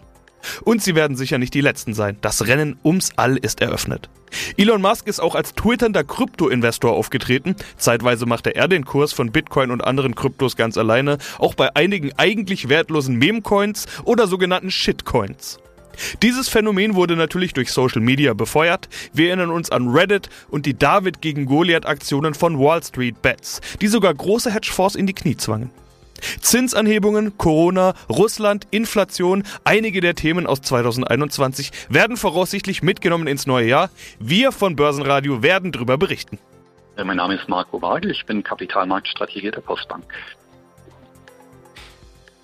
Und 0.63 0.81
sie 0.81 0.95
werden 0.95 1.17
sicher 1.17 1.37
nicht 1.37 1.53
die 1.53 1.61
Letzten 1.61 1.93
sein. 1.93 2.17
Das 2.21 2.47
Rennen 2.47 2.77
ums 2.83 3.11
All 3.15 3.37
ist 3.37 3.61
eröffnet. 3.61 4.09
Elon 4.57 4.81
Musk 4.81 5.07
ist 5.07 5.19
auch 5.19 5.35
als 5.35 5.53
twitternder 5.53 6.03
Krypto-Investor 6.03 6.91
aufgetreten. 6.91 7.55
Zeitweise 7.77 8.25
machte 8.25 8.55
er 8.55 8.67
den 8.67 8.85
Kurs 8.85 9.13
von 9.13 9.31
Bitcoin 9.31 9.71
und 9.71 9.83
anderen 9.83 10.15
Kryptos 10.15 10.55
ganz 10.55 10.77
alleine, 10.77 11.17
auch 11.37 11.53
bei 11.53 11.75
einigen 11.75 12.11
eigentlich 12.17 12.69
wertlosen 12.69 13.15
Meme-Coins 13.17 13.85
oder 14.05 14.27
sogenannten 14.27 14.71
Shitcoins. 14.71 15.59
Dieses 16.21 16.49
Phänomen 16.49 16.95
wurde 16.95 17.15
natürlich 17.15 17.53
durch 17.53 17.71
Social 17.71 18.01
Media 18.01 18.33
befeuert. 18.33 18.89
Wir 19.13 19.27
erinnern 19.27 19.51
uns 19.51 19.69
an 19.69 19.89
Reddit 19.89 20.29
und 20.49 20.65
die 20.65 20.77
David 20.77 21.21
gegen 21.21 21.45
Goliath 21.45 21.85
Aktionen 21.85 22.33
von 22.33 22.57
Wall 22.59 22.83
Street 22.83 23.21
Bets, 23.21 23.61
die 23.81 23.87
sogar 23.87 24.13
große 24.13 24.51
Hedgefonds 24.51 24.95
in 24.95 25.05
die 25.05 25.13
Knie 25.13 25.37
zwangen. 25.37 25.69
Zinsanhebungen, 26.41 27.37
Corona, 27.37 27.93
Russland, 28.09 28.67
Inflation, 28.71 29.43
einige 29.63 30.01
der 30.01 30.15
Themen 30.15 30.47
aus 30.47 30.61
2021 30.61 31.71
werden 31.89 32.17
voraussichtlich 32.17 32.83
mitgenommen 32.83 33.27
ins 33.27 33.47
neue 33.47 33.67
Jahr. 33.67 33.89
Wir 34.19 34.51
von 34.51 34.75
Börsenradio 34.75 35.43
werden 35.43 35.71
darüber 35.71 35.97
berichten. 35.97 36.39
Mein 36.95 37.17
Name 37.17 37.35
ist 37.35 37.49
Marco 37.49 37.81
Wagel, 37.81 38.11
ich 38.11 38.25
bin 38.25 38.43
Kapitalmarktstrategie 38.43 39.51
der 39.51 39.61
Postbank. 39.61 40.05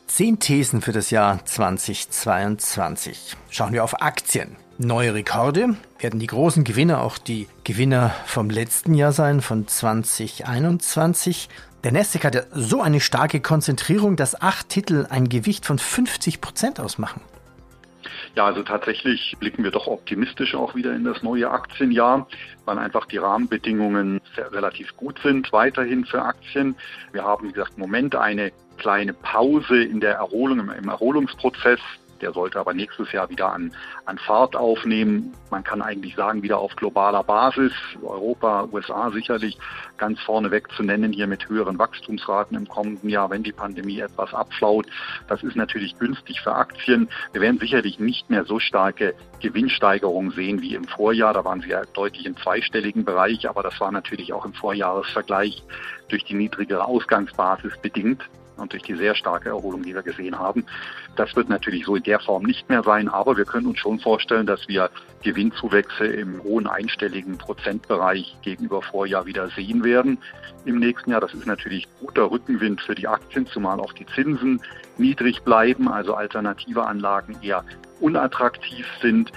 Zehn 0.08 0.40
Thesen 0.40 0.82
für 0.82 0.92
das 0.92 1.12
Jahr 1.12 1.46
2022. 1.46 3.38
Schauen 3.52 3.74
wir 3.74 3.84
auf 3.84 4.02
Aktien. 4.02 4.58
Neue 4.80 5.14
Rekorde. 5.14 5.76
Werden 6.00 6.20
die 6.20 6.28
großen 6.28 6.64
Gewinner 6.64 7.02
auch 7.02 7.18
die 7.18 7.48
Gewinner 7.64 8.16
vom 8.26 8.50
letzten 8.50 8.96
Jahr 8.96 9.12
sein, 9.12 9.42
von 9.42 9.68
2021? 9.68 11.48
Der 11.86 11.94
Nasdaq 11.94 12.26
hat 12.26 12.36
ja 12.36 12.42
so 12.52 12.82
eine 12.82 13.00
starke 13.00 13.40
Konzentrierung, 13.40 14.18
dass 14.18 14.42
acht 14.42 14.68
Titel 14.68 15.08
ein 15.10 15.30
Gewicht 15.30 15.66
von 15.66 15.80
50 15.80 16.42
Prozent 16.42 16.80
ausmachen. 16.80 17.22
Ja, 18.36 18.46
also 18.46 18.64
tatsächlich 18.64 19.36
blicken 19.40 19.64
wir 19.64 19.72
doch 19.72 19.88
optimistisch 19.88 20.56
auch 20.56 20.76
wieder 20.76 20.94
in 20.94 21.06
das 21.06 21.24
neue 21.24 21.50
Aktienjahr, 21.50 22.28
weil 22.66 22.78
einfach 22.78 23.06
die 23.06 23.18
Rahmenbedingungen 23.18 24.20
relativ 24.52 24.96
gut 24.98 25.20
sind 25.24 25.54
weiterhin 25.54 26.04
für 26.04 26.22
Aktien. 26.22 26.76
Wir 27.14 27.24
haben, 27.24 27.48
wie 27.48 27.54
gesagt, 27.54 27.74
im 27.78 27.82
Moment 27.82 28.14
eine 28.14 28.52
kleine 28.78 29.14
Pause 29.14 29.82
in 29.82 30.02
der 30.02 30.16
Erholung, 30.16 30.70
im 30.70 30.90
Erholungsprozess. 30.90 31.80
Der 32.22 32.34
sollte 32.34 32.60
aber 32.60 32.74
nächstes 32.74 33.12
Jahr 33.12 33.30
wieder 33.30 33.52
an, 33.52 33.72
an 34.06 34.18
Fahrt 34.18 34.56
aufnehmen. 34.56 35.34
Man 35.50 35.64
kann 35.64 35.82
eigentlich 35.82 36.16
sagen, 36.16 36.44
wieder 36.44 36.60
auf 36.60 36.76
globaler 36.76 37.24
Basis. 37.24 37.72
Europa, 38.02 38.68
USA 38.72 39.12
sicherlich 39.12 39.58
ganz 39.98 40.20
vorneweg 40.22 40.72
zu 40.72 40.84
nennen, 40.84 41.14
hier 41.14 41.28
mit 41.28 41.48
höheren 41.50 41.80
Wachstumsraten 41.80 42.58
im 42.58 42.68
kommenden 42.68 43.10
Jahr, 43.10 43.30
wenn 43.30 43.44
die 43.44 43.52
Pandemie 43.52 44.00
etwas 44.00 44.34
abflaut. 44.34 44.88
Das 45.28 45.44
ist 45.44 45.56
natürlich 45.56 45.98
günstig 45.98 46.42
für 46.42 46.54
Aktien. 46.54 47.10
Wir 47.34 47.42
werden 47.42 47.60
sicherlich 47.60 48.00
nicht 48.00 48.30
mehr 48.30 48.46
so 48.46 48.60
starke 48.60 49.16
Gewinnsteigerungen 49.42 50.32
sehen 50.32 50.62
wie 50.62 50.76
im 50.76 50.86
Vorjahr. 50.86 51.34
Da 51.34 51.46
waren 51.46 51.62
sie 51.62 51.70
ja 51.70 51.84
deutlich 51.94 52.26
im 52.26 52.38
zweistelligen 52.38 53.06
Bereich, 53.06 53.50
aber 53.50 53.64
das 53.64 53.80
war 53.80 53.92
natürlich 53.92 54.34
auch 54.34 54.46
im 54.46 54.54
Vorjahresvergleich 54.54 55.64
durch 56.10 56.24
die 56.26 56.36
niedrigere 56.36 56.86
Ausgangsbasis 56.86 57.78
bedingt 57.82 58.30
und 58.60 58.74
durch 58.74 58.84
die 58.84 58.96
sehr 58.96 59.16
starke 59.16 59.50
Erholung, 59.50 59.84
die 59.84 59.94
wir 59.94 60.02
gesehen 60.02 60.38
haben. 60.38 60.66
Das 61.16 61.36
wird 61.36 61.50
natürlich 61.50 61.86
so 61.86 61.96
in 61.96 62.04
der 62.04 62.20
Form 62.20 62.44
nicht 62.44 62.70
mehr 62.70 62.84
sein, 62.84 63.10
aber 63.10 63.38
wir 63.38 63.46
können 63.46 63.68
uns 63.68 63.80
schon 63.80 64.00
vorstellen, 64.00 64.46
dass 64.46 64.68
wir 64.68 64.90
Gewinnzuwächse 65.24 66.06
im 66.06 66.42
hohen 66.44 66.68
einstelligen 66.68 67.38
Prozentbereich 67.38 68.38
gegenüber 68.42 68.82
Vorjahr 68.82 69.26
wieder 69.26 69.50
sehen 69.50 69.84
werden 69.84 70.18
im 70.66 70.80
nächsten 70.80 71.12
Jahr. 71.12 71.22
Das 71.22 71.34
ist 71.34 71.46
natürlich 71.46 71.88
guter 72.00 72.32
Rückenwind 72.32 72.82
für 72.82 72.96
die 72.96 73.08
Aktien, 73.08 73.48
zumal 73.48 73.80
auch 73.80 73.94
die 73.94 74.06
Zinsen 74.06 74.62
niedrig 74.98 75.42
bleiben, 75.44 75.88
also 75.88 76.14
alternative 76.14 76.86
Anlagen 76.86 77.38
eher 77.42 77.64
unattraktiv 78.00 78.86
sind. 79.02 79.32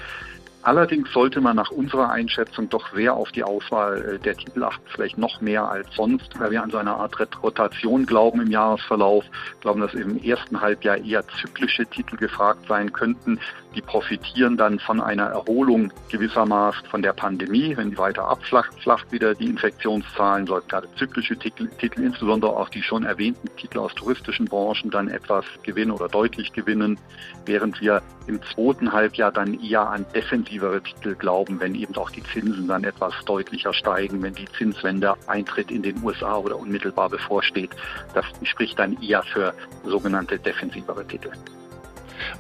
Allerdings 0.65 1.13
sollte 1.13 1.41
man 1.41 1.57
nach 1.57 1.73
unserer 1.73 2.11
Einschätzung 2.11 2.69
doch 2.69 2.95
sehr 2.95 3.15
auf 3.15 3.33
die 3.33 3.43
Auswahl 3.43 4.15
äh, 4.15 4.19
der 4.21 4.37
Titel 4.37 4.63
achten, 4.63 4.85
vielleicht 4.87 5.19
noch 5.19 5.41
mehr 5.41 5.69
als 5.69 5.89
sonst, 5.97 6.39
weil 6.39 6.53
wir 6.53 6.63
an 6.63 6.71
so 6.71 6.79
eine 6.79 6.95
Art 6.95 7.17
Rotation 7.43 8.07
glauben 8.07 8.41
im 8.41 8.51
Jahresverlauf, 8.51 9.25
glauben, 9.61 9.81
dass 9.81 9.93
im 9.95 10.23
ersten 10.23 10.61
Halbjahr 10.61 10.99
eher 10.99 11.25
zyklische 11.41 11.85
Titel 11.87 12.17
gefragt 12.17 12.67
sein 12.69 12.93
könnten. 12.93 13.41
Die 13.75 13.83
profitieren 13.83 14.57
dann 14.57 14.79
von 14.79 15.01
einer 15.01 15.27
Erholung 15.27 15.93
gewissermaßen 16.11 16.87
von 16.89 17.03
der 17.03 17.15
Pandemie. 17.15 17.77
Wenn 17.77 17.91
die 17.91 17.99
weiter 17.99 18.29
abflacht, 18.29 18.73
flacht 18.83 19.11
wieder 19.11 19.35
die 19.35 19.47
Infektionszahlen, 19.47 20.47
sollten 20.47 20.69
gerade 20.69 20.89
zyklische 20.97 21.37
Titel, 21.37 21.69
Titel, 21.79 22.03
insbesondere 22.03 22.55
auch 22.55 22.69
die 22.69 22.83
schon 22.83 23.05
erwähnten 23.05 23.49
Titel 23.57 23.79
aus 23.79 23.95
touristischen 23.95 24.47
Branchen, 24.47 24.91
dann 24.91 25.09
etwas 25.09 25.45
gewinnen 25.63 25.91
oder 25.91 26.09
deutlich 26.09 26.53
gewinnen, 26.53 26.99
während 27.47 27.81
wir 27.81 28.03
im 28.27 28.41
zweiten 28.43 28.93
Halbjahr 28.93 29.33
dann 29.33 29.59
eher 29.61 29.89
an 29.89 30.07
defensive 30.15 30.52
attraktivere 30.53 30.83
Titel 30.83 31.15
glauben, 31.15 31.61
wenn 31.61 31.75
eben 31.75 31.97
auch 31.97 32.11
die 32.11 32.23
Zinsen 32.23 32.69
dann 32.69 32.85
etwas 32.85 33.15
deutlicher 33.25 33.73
steigen, 33.73 34.23
wenn 34.23 34.35
die 34.35 34.47
Zinswende 34.59 35.15
Eintritt 35.27 35.71
in 35.71 35.83
den 35.83 36.03
USA 36.03 36.37
oder 36.37 36.59
unmittelbar 36.59 37.09
bevorsteht. 37.09 37.71
Das 38.15 38.25
spricht 38.43 38.79
dann 38.79 39.01
eher 39.03 39.23
für 39.23 39.55
sogenannte 39.85 40.39
defensivere 40.39 41.07
Titel. 41.07 41.31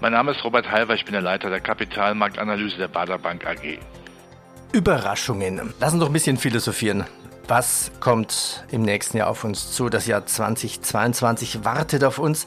Mein 0.00 0.12
Name 0.12 0.33
ist 0.33 0.45
Robert 0.45 0.71
Halver, 0.71 0.95
ich 0.95 1.04
bin 1.04 1.12
der 1.12 1.23
Leiter 1.23 1.50
der 1.50 1.61
Kapitalmarktanalyse 1.61 2.76
der 2.76 2.88
Bader 2.88 3.19
Bank 3.19 3.47
AG. 3.47 3.78
Überraschungen. 4.73 5.75
Lass 5.81 5.92
uns 5.92 6.00
doch 6.00 6.09
ein 6.09 6.12
bisschen 6.12 6.37
philosophieren. 6.37 7.04
Was 7.49 7.90
kommt 7.99 8.64
im 8.70 8.82
nächsten 8.82 9.16
Jahr 9.16 9.28
auf 9.28 9.44
uns 9.44 9.72
zu? 9.72 9.88
Das 9.88 10.06
Jahr 10.06 10.25
2022 10.25 11.64
wartet 11.64 12.04
auf 12.04 12.18
uns. 12.18 12.46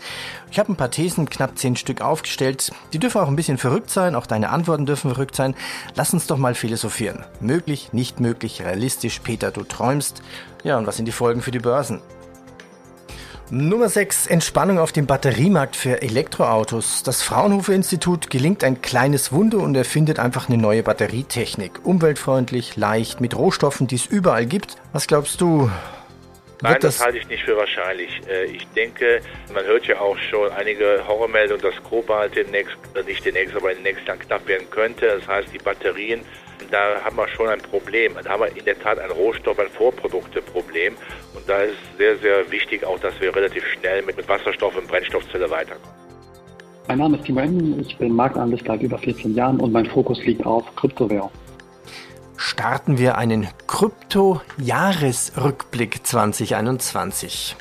Ich 0.51 0.57
habe 0.57 0.71
ein 0.71 0.77
paar 0.77 0.89
Thesen, 0.89 1.29
knapp 1.29 1.57
zehn 1.57 1.75
Stück 1.75 2.01
aufgestellt. 2.01 2.71
Die 2.93 2.99
dürfen 2.99 3.19
auch 3.19 3.27
ein 3.27 3.35
bisschen 3.35 3.57
verrückt 3.57 3.89
sein, 3.89 4.15
auch 4.15 4.25
deine 4.25 4.49
Antworten 4.49 4.85
dürfen 4.85 5.11
verrückt 5.11 5.35
sein. 5.35 5.53
Lass 5.95 6.13
uns 6.13 6.27
doch 6.27 6.37
mal 6.37 6.55
philosophieren. 6.55 7.25
Möglich, 7.41 7.91
nicht 7.91 8.19
möglich, 8.19 8.61
realistisch, 8.61 9.19
Peter, 9.19 9.51
du 9.51 9.63
träumst. 9.63 10.21
Ja, 10.63 10.77
und 10.77 10.87
was 10.87 10.95
sind 10.95 11.05
die 11.05 11.11
Folgen 11.11 11.41
für 11.41 11.51
die 11.51 11.59
Börsen? 11.59 12.01
Nummer 13.51 13.89
6. 13.89 14.25
Entspannung 14.25 14.79
auf 14.79 14.91
dem 14.91 15.05
Batteriemarkt 15.05 15.75
für 15.75 16.01
Elektroautos. 16.01 17.03
Das 17.03 17.21
Fraunhofer 17.21 17.73
Institut 17.73 18.31
gelingt 18.31 18.63
ein 18.63 18.81
kleines 18.81 19.31
Wunder 19.31 19.59
und 19.59 19.75
erfindet 19.75 20.17
einfach 20.17 20.49
eine 20.49 20.57
neue 20.57 20.81
Batterietechnik. 20.81 21.85
Umweltfreundlich, 21.85 22.75
leicht, 22.75 23.21
mit 23.21 23.37
Rohstoffen, 23.37 23.85
die 23.85 23.95
es 23.95 24.07
überall 24.07 24.47
gibt. 24.47 24.77
Was 24.93 25.05
glaubst 25.05 25.41
du? 25.41 25.69
Nein, 26.63 26.77
das, 26.81 26.97
das, 26.97 27.05
halte 27.05 27.19
ich 27.19 27.27
nicht 27.27 27.43
für 27.43 27.55
wahrscheinlich. 27.55 28.19
Äh, 28.27 28.45
ich 28.45 28.65
denke, 28.69 29.21
man 29.53 29.63
hört 29.63 29.85
ja 29.85 29.99
auch 29.99 30.17
schon 30.17 30.51
einige 30.53 31.03
Horrormeldungen, 31.07 31.61
dass 31.61 31.75
Kobalt 31.83 32.35
demnächst, 32.35 32.75
äh, 32.95 33.03
nicht 33.03 33.23
demnächst, 33.23 33.55
aber 33.55 33.69
in 33.69 33.77
den 33.77 33.83
nächsten 33.83 34.07
Jahren 34.07 34.19
knapp 34.19 34.47
werden 34.47 34.67
könnte. 34.71 35.05
Das 35.19 35.27
heißt, 35.27 35.49
die 35.53 35.59
Batterien 35.59 36.21
da 36.75 37.01
haben 37.03 37.15
wir 37.15 37.27
schon 37.29 37.47
ein 37.47 37.61
Problem. 37.61 38.15
Da 38.21 38.31
haben 38.31 38.41
wir 38.41 38.53
in 38.55 38.65
der 38.65 38.77
Tat 38.77 38.99
ein 38.99 39.09
Rohstoff-, 39.11 39.57
ein 39.59 39.69
Vorprodukteproblem. 39.69 40.95
Und 41.33 41.47
da 41.47 41.59
ist 41.59 41.77
sehr, 41.97 42.17
sehr 42.17 42.51
wichtig 42.51 42.83
auch, 42.83 42.99
dass 42.99 43.17
wir 43.21 43.33
relativ 43.33 43.63
schnell 43.65 44.01
mit, 44.01 44.17
mit 44.17 44.27
Wasserstoff 44.27 44.75
und 44.75 44.85
Brennstoffzelle 44.87 45.49
weiterkommen. 45.49 45.95
Mein 46.87 46.99
Name 46.99 47.17
ist 47.17 47.25
Timo 47.25 47.39
Emden, 47.39 47.79
ich 47.79 47.97
bin 47.97 48.13
Marktanalyst 48.13 48.67
seit 48.67 48.83
über 48.83 48.99
14 48.99 49.33
Jahren 49.33 49.59
und 49.59 49.71
mein 49.71 49.87
Fokus 49.87 50.23
liegt 50.25 50.45
auf 50.45 50.63
Kryptowährung. 50.75 51.31
Starten 52.37 52.99
wir 52.99 53.17
einen 53.17 53.47
Krypto-Jahresrückblick 53.65 56.05
2021. 56.05 57.55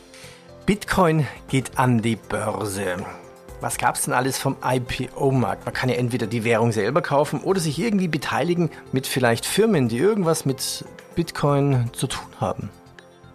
Bitcoin 0.66 1.26
geht 1.48 1.78
an 1.78 2.02
die 2.02 2.16
Börse. 2.16 2.96
Was 3.64 3.78
gab 3.78 3.94
es 3.94 4.04
denn 4.04 4.12
alles 4.12 4.36
vom 4.36 4.56
IPO-Markt? 4.62 5.64
Man 5.64 5.72
kann 5.72 5.88
ja 5.88 5.94
entweder 5.94 6.26
die 6.26 6.44
Währung 6.44 6.70
selber 6.70 7.00
kaufen 7.00 7.40
oder 7.40 7.60
sich 7.60 7.78
irgendwie 7.78 8.08
beteiligen 8.08 8.68
mit 8.92 9.06
vielleicht 9.06 9.46
Firmen, 9.46 9.88
die 9.88 9.96
irgendwas 9.96 10.44
mit 10.44 10.84
Bitcoin 11.14 11.88
zu 11.94 12.06
tun 12.06 12.26
haben. 12.38 12.68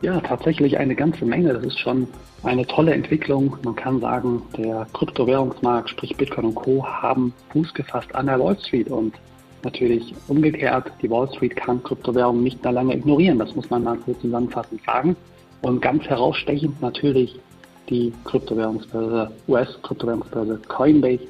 Ja, 0.03 0.21
tatsächlich 0.21 0.77
eine 0.77 0.93
ganze 0.93 1.25
Menge. 1.25 1.53
Das 1.53 1.63
ist 1.63 1.79
schon 1.79 2.07
eine 2.43 2.67
tolle 2.67 2.93
Entwicklung. 2.93 3.57
Man 3.63 3.75
kann 3.75 4.01
sagen, 4.01 4.43
der 4.55 4.85
Kryptowährungsmarkt, 4.93 5.89
sprich 5.89 6.15
Bitcoin 6.15 6.45
und 6.45 6.53
Co., 6.53 6.85
haben 6.85 7.33
Fuß 7.51 7.73
gefasst 7.73 8.13
an 8.13 8.27
der 8.27 8.39
Wall 8.39 8.55
Street 8.59 8.91
und 8.91 9.15
natürlich 9.63 10.13
umgekehrt, 10.27 10.91
die 11.01 11.09
Wall 11.09 11.27
Street 11.33 11.55
kann 11.55 11.81
Kryptowährungen 11.81 12.43
nicht 12.43 12.63
mehr 12.63 12.71
lange 12.71 12.93
ignorieren. 12.93 13.39
Das 13.39 13.55
muss 13.55 13.67
man 13.71 13.83
mal 13.83 13.97
so 14.05 14.13
zusammenfassend 14.13 14.79
sagen. 14.85 15.15
Und 15.63 15.81
ganz 15.81 16.03
herausstechend 16.03 16.79
natürlich 16.83 17.39
die 17.89 18.13
Kryptowährungsbörse, 18.25 19.31
US-Kryptowährungsbörse 19.47 20.59
Coinbase, 20.67 21.27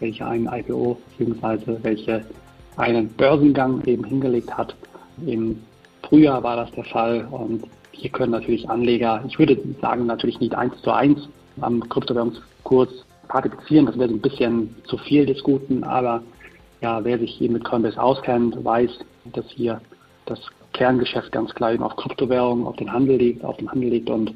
welche 0.00 0.26
einen 0.26 0.46
IPO 0.46 0.98
bzw. 1.18 1.76
welche 1.82 2.24
einen 2.76 3.08
Börsengang 3.08 3.82
eben 3.86 4.04
hingelegt 4.04 4.56
hat. 4.56 4.74
Im 5.26 5.62
Frühjahr 6.02 6.42
war 6.42 6.56
das 6.56 6.70
der 6.72 6.84
Fall 6.84 7.26
und 7.30 7.64
hier 7.92 8.10
können 8.10 8.32
natürlich 8.32 8.68
Anleger, 8.68 9.22
ich 9.26 9.38
würde 9.38 9.58
sagen 9.80 10.06
natürlich 10.06 10.40
nicht 10.40 10.54
eins 10.54 10.74
zu 10.82 10.90
eins 10.90 11.28
am 11.60 11.86
Kryptowährungskurs 11.88 12.88
partizipieren, 13.28 13.86
das 13.86 13.98
wäre 13.98 14.10
ein 14.10 14.20
bisschen 14.20 14.74
zu 14.84 14.96
viel 14.96 15.26
des 15.26 15.42
Guten, 15.42 15.84
aber 15.84 16.22
ja, 16.80 17.04
wer 17.04 17.18
sich 17.18 17.32
hier 17.32 17.50
mit 17.50 17.64
Coinbase 17.64 18.00
auskennt, 18.02 18.64
weiß, 18.64 18.90
dass 19.32 19.44
hier 19.50 19.80
das 20.24 20.40
Kerngeschäft 20.72 21.30
ganz 21.30 21.54
klar 21.54 21.74
eben 21.74 21.82
auf 21.82 21.94
Kryptowährungen, 21.96 22.66
auf 22.66 22.76
den 22.76 22.90
Handel 22.90 23.16
liegt, 23.16 23.44
auf 23.44 23.58
dem 23.58 23.70
Handel 23.70 23.90
liegt 23.90 24.08
und 24.08 24.32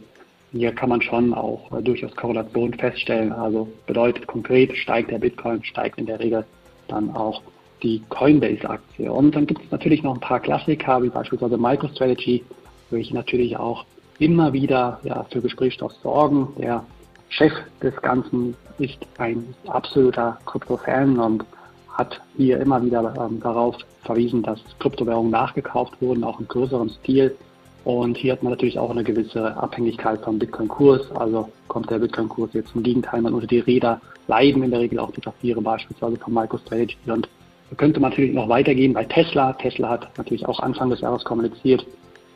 hier 0.54 0.72
kann 0.72 0.88
man 0.88 1.02
schon 1.02 1.34
auch 1.34 1.70
äh, 1.72 1.82
durchaus 1.82 2.14
Korrelation 2.14 2.72
feststellen. 2.74 3.32
Also 3.32 3.68
bedeutet 3.86 4.26
konkret, 4.26 4.76
steigt 4.76 5.10
der 5.10 5.18
Bitcoin, 5.18 5.62
steigt 5.64 5.98
in 5.98 6.06
der 6.06 6.20
Regel 6.20 6.44
dann 6.88 7.14
auch 7.14 7.42
die 7.82 8.02
Coinbase-Aktie. 8.08 9.12
Und 9.12 9.34
dann 9.34 9.46
gibt 9.46 9.64
es 9.64 9.70
natürlich 9.70 10.02
noch 10.02 10.14
ein 10.14 10.20
paar 10.20 10.40
Klassiker, 10.40 11.02
wie 11.02 11.08
beispielsweise 11.08 11.58
MicroStrategy, 11.58 12.44
welche 12.90 13.14
natürlich 13.14 13.56
auch 13.56 13.84
immer 14.18 14.52
wieder 14.52 15.00
ja, 15.02 15.24
für 15.30 15.40
Gesprächsstoff 15.40 15.92
sorgen. 16.02 16.48
Der 16.58 16.84
Chef 17.30 17.52
des 17.82 17.96
Ganzen 17.96 18.56
ist 18.78 18.98
ein 19.18 19.54
absoluter 19.66 20.38
Krypto-Fan 20.46 21.18
und 21.18 21.44
hat 21.90 22.20
hier 22.36 22.60
immer 22.60 22.84
wieder 22.84 23.14
ähm, 23.18 23.40
darauf 23.40 23.76
verwiesen, 24.02 24.42
dass 24.42 24.60
Kryptowährungen 24.78 25.32
nachgekauft 25.32 26.00
wurden, 26.00 26.22
auch 26.22 26.38
im 26.38 26.46
größeren 26.46 26.90
Stil. 26.90 27.36
Und 27.84 28.16
hier 28.16 28.32
hat 28.32 28.42
man 28.42 28.52
natürlich 28.52 28.78
auch 28.78 28.90
eine 28.90 29.04
gewisse 29.04 29.56
Abhängigkeit 29.56 30.20
vom 30.22 30.38
Bitcoin-Kurs. 30.38 31.12
Also 31.12 31.50
kommt 31.68 31.90
der 31.90 31.98
Bitcoin-Kurs 31.98 32.50
jetzt 32.54 32.72
zum 32.72 32.82
Gegenteil 32.82 33.20
man 33.20 33.34
unter 33.34 33.46
die 33.46 33.58
Räder, 33.58 34.00
leiden 34.26 34.62
in 34.62 34.70
der 34.70 34.80
Regel 34.80 34.98
auch 34.98 35.12
die 35.12 35.20
Papiere 35.20 35.60
beispielsweise 35.60 36.16
von 36.16 36.32
MicroStrategy. 36.32 36.96
Und 37.06 37.28
da 37.70 37.76
könnte 37.76 38.00
man 38.00 38.10
natürlich 38.10 38.34
noch 38.34 38.48
weitergehen 38.48 38.94
bei 38.94 39.04
Tesla. 39.04 39.52
Tesla 39.54 39.90
hat 39.90 40.16
natürlich 40.16 40.46
auch 40.46 40.60
Anfang 40.60 40.88
des 40.88 41.02
Jahres 41.02 41.24
kommuniziert, 41.24 41.86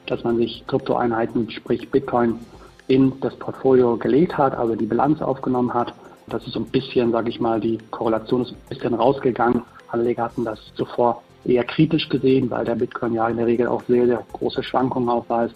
dass 0.07 0.23
man 0.23 0.37
sich 0.37 0.65
Kryptoeinheiten, 0.67 1.51
sprich 1.51 1.89
Bitcoin, 1.91 2.35
in 2.89 3.13
das 3.21 3.35
Portfolio 3.37 3.97
gelegt 3.97 4.37
hat, 4.37 4.55
also 4.55 4.75
die 4.75 4.87
Bilanz 4.87 5.21
aufgenommen 5.23 5.73
hat. 5.73 5.95
Das 6.27 6.47
ist 6.47 6.53
so 6.53 6.61
ein 6.61 6.67
bisschen, 6.67 7.13
sage 7.13 7.31
ich 7.31 7.41
mal, 7.41 7.61
die 7.61 7.79
Korrelation 7.91 8.43
ist 8.43 8.53
ein 8.53 8.69
bisschen 8.69 8.95
rausgegangen. 8.95 9.63
Anleger 9.89 10.25
hatten 10.25 10.45
das 10.45 10.59
zuvor 10.75 11.23
eher 11.45 11.65
kritisch 11.65 12.09
gesehen, 12.09 12.51
weil 12.51 12.65
der 12.65 12.75
Bitcoin 12.75 13.15
ja 13.15 13.29
in 13.29 13.37
der 13.37 13.47
Regel 13.47 13.67
auch 13.69 13.83
sehr, 13.89 14.07
sehr 14.07 14.25
große 14.33 14.63
Schwankungen 14.63 15.09
aufweist. 15.09 15.55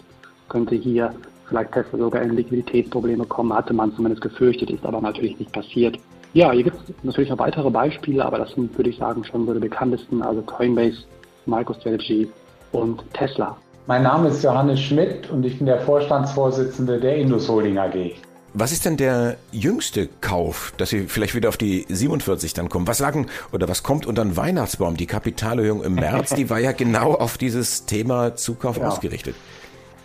Könnte 0.49 0.75
hier 0.75 1.15
vielleicht 1.49 1.73
Tesla 1.73 1.99
sogar 1.99 2.23
in 2.23 2.37
Liquiditätsprobleme 2.37 3.25
kommen, 3.27 3.53
hatte 3.53 3.75
man 3.75 3.95
zumindest 3.95 4.23
gefürchtet, 4.23 4.71
ist 4.71 4.85
aber 4.85 5.01
natürlich 5.01 5.39
nicht 5.39 5.53
passiert. 5.53 5.99
Ja, 6.35 6.51
hier 6.51 6.65
gibt 6.65 6.77
es 6.89 6.95
natürlich 7.03 7.31
noch 7.31 7.39
weitere 7.39 7.71
Beispiele, 7.71 8.25
aber 8.25 8.39
das 8.39 8.53
sind, 8.53 8.75
würde 8.79 8.89
ich 8.89 8.97
sagen, 8.97 9.23
schon 9.23 9.47
so 9.47 9.53
die 9.53 9.61
bekanntesten, 9.61 10.23
also 10.23 10.41
Coinbase, 10.43 11.05
MicroStrategy 11.45 12.29
und 12.73 13.05
Tesla. 13.13 13.57
Mein 13.87 14.05
Name 14.05 14.29
ist 14.29 14.43
Johannes 14.43 14.81
Schmidt 14.81 15.29
und 15.31 15.45
ich 15.45 15.59
bin 15.59 15.67
der 15.67 15.81
Vorstandsvorsitzende 15.81 17.01
der 17.01 17.17
Indus 17.17 17.49
Holding 17.49 17.79
AG. 17.79 18.15
Was 18.55 18.71
ist 18.71 18.85
denn 18.85 18.99
der 18.99 19.39
jüngste 19.51 20.11
Kauf, 20.21 20.75
dass 20.77 20.91
Sie 20.91 21.07
vielleicht 21.07 21.35
wieder 21.35 21.49
auf 21.49 21.57
die 21.57 21.87
47 21.89 22.53
dann 22.53 22.69
kommen? 22.69 22.87
Was 22.87 22.99
sagen 22.99 23.29
oder 23.51 23.67
was 23.67 23.83
kommt 23.83 24.05
unter 24.05 24.23
den 24.23 24.37
Weihnachtsbaum? 24.37 24.99
Die 24.99 25.07
Kapitalerhöhung 25.07 25.83
im 25.83 25.95
März, 25.95 26.35
die 26.35 26.51
war 26.51 26.59
ja 26.59 26.73
genau 26.73 27.15
auf 27.15 27.39
dieses 27.39 27.87
Thema 27.87 28.37
Zukauf 28.37 28.77
ja. 28.77 28.89
ausgerichtet. 28.89 29.37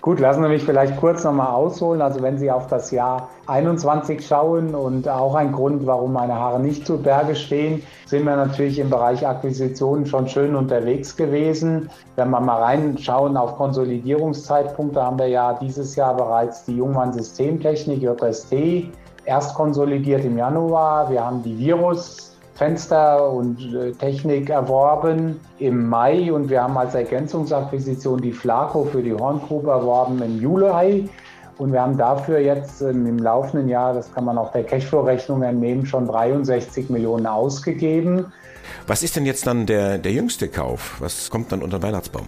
Gut, 0.08 0.22
lassen 0.22 0.42
Sie 0.42 0.48
mich 0.48 0.64
vielleicht 0.64 0.96
kurz 0.96 1.26
nochmal 1.26 1.48
ausholen. 1.48 2.02
Also 2.02 2.22
wenn 2.22 2.38
Sie 2.38 2.50
auf 2.50 2.68
das 2.68 2.92
Jahr 2.92 3.28
21 3.48 4.26
schauen 4.26 4.74
und 4.74 5.10
auch 5.10 5.36
ein 5.36 5.52
Grund, 5.52 5.86
warum 5.86 6.14
meine 6.14 6.34
Haare 6.34 6.62
nicht 6.62 6.88
zu 6.88 6.98
Berge 6.98 7.36
stehen, 7.36 7.84
sind 8.06 8.24
wir 8.24 8.38
natürlich 8.38 8.80
im 8.80 8.90
Bereich 8.90 9.28
Akquisitionen 9.28 10.06
schon 10.06 10.30
schön 10.30 10.56
unterwegs 10.56 11.18
gewesen. 11.18 11.89
Wenn 12.15 12.30
wir 12.30 12.39
mal 12.39 12.63
reinschauen 12.63 13.36
auf 13.36 13.58
Konsolidierungszeitpunkte, 13.58 15.04
haben 15.04 15.20
wir 15.20 15.28
ja 15.28 15.52
dieses 15.62 15.98
Jahr 15.98 16.15
bereits 16.15 16.63
die 16.63 16.78
Jungmann 16.78 17.12
Systemtechnik, 17.12 18.02
JST, 18.02 18.54
erst 19.26 19.56
konsolidiert 19.56 20.24
im 20.24 20.38
Januar. 20.38 21.10
Wir 21.10 21.26
haben 21.26 21.43
die 21.43 21.60
Virus 21.60 22.37
Fenster 22.58 23.30
und 23.30 23.74
äh, 23.76 23.91
Technik 23.91 24.50
erworben 24.50 25.39
im 25.60 25.88
Mai 25.88 26.34
und 26.34 26.50
wir 26.50 26.63
haben 26.63 26.76
als 26.76 26.96
Ergänzungsakquisition 26.96 28.20
die 28.20 28.32
Flaco 28.32 28.84
für 28.86 29.04
die 29.04 29.13
Horngruppe 29.13 29.70
erworben 29.70 30.20
im 30.24 30.41
Juli. 30.41 31.08
Und 31.60 31.72
wir 31.72 31.82
haben 31.82 31.98
dafür 31.98 32.39
jetzt 32.39 32.82
ähm, 32.82 33.06
im 33.06 33.20
laufenden 33.20 33.70
Jahr, 33.70 33.93
das 33.93 34.12
kann 34.12 34.26
man 34.26 34.39
auch 34.39 34.52
der 34.52 34.63
Cashflow-Rechnung 34.63 35.43
entnehmen, 35.43 35.86
schon 35.86 36.08
63 36.08 36.89
Millionen 36.89 37.28
ausgegeben. 37.28 38.32
Was 38.88 39.04
ist 39.04 39.15
denn 39.15 39.26
jetzt 39.28 39.46
dann 39.46 39.67
der, 39.67 40.00
der 40.00 40.12
jüngste 40.12 40.48
Kauf? 40.48 40.98
Was 41.00 41.30
kommt 41.30 41.52
dann 41.52 41.62
unter 41.62 41.78
den 41.78 41.84
Weihnachtsbaum? 41.84 42.26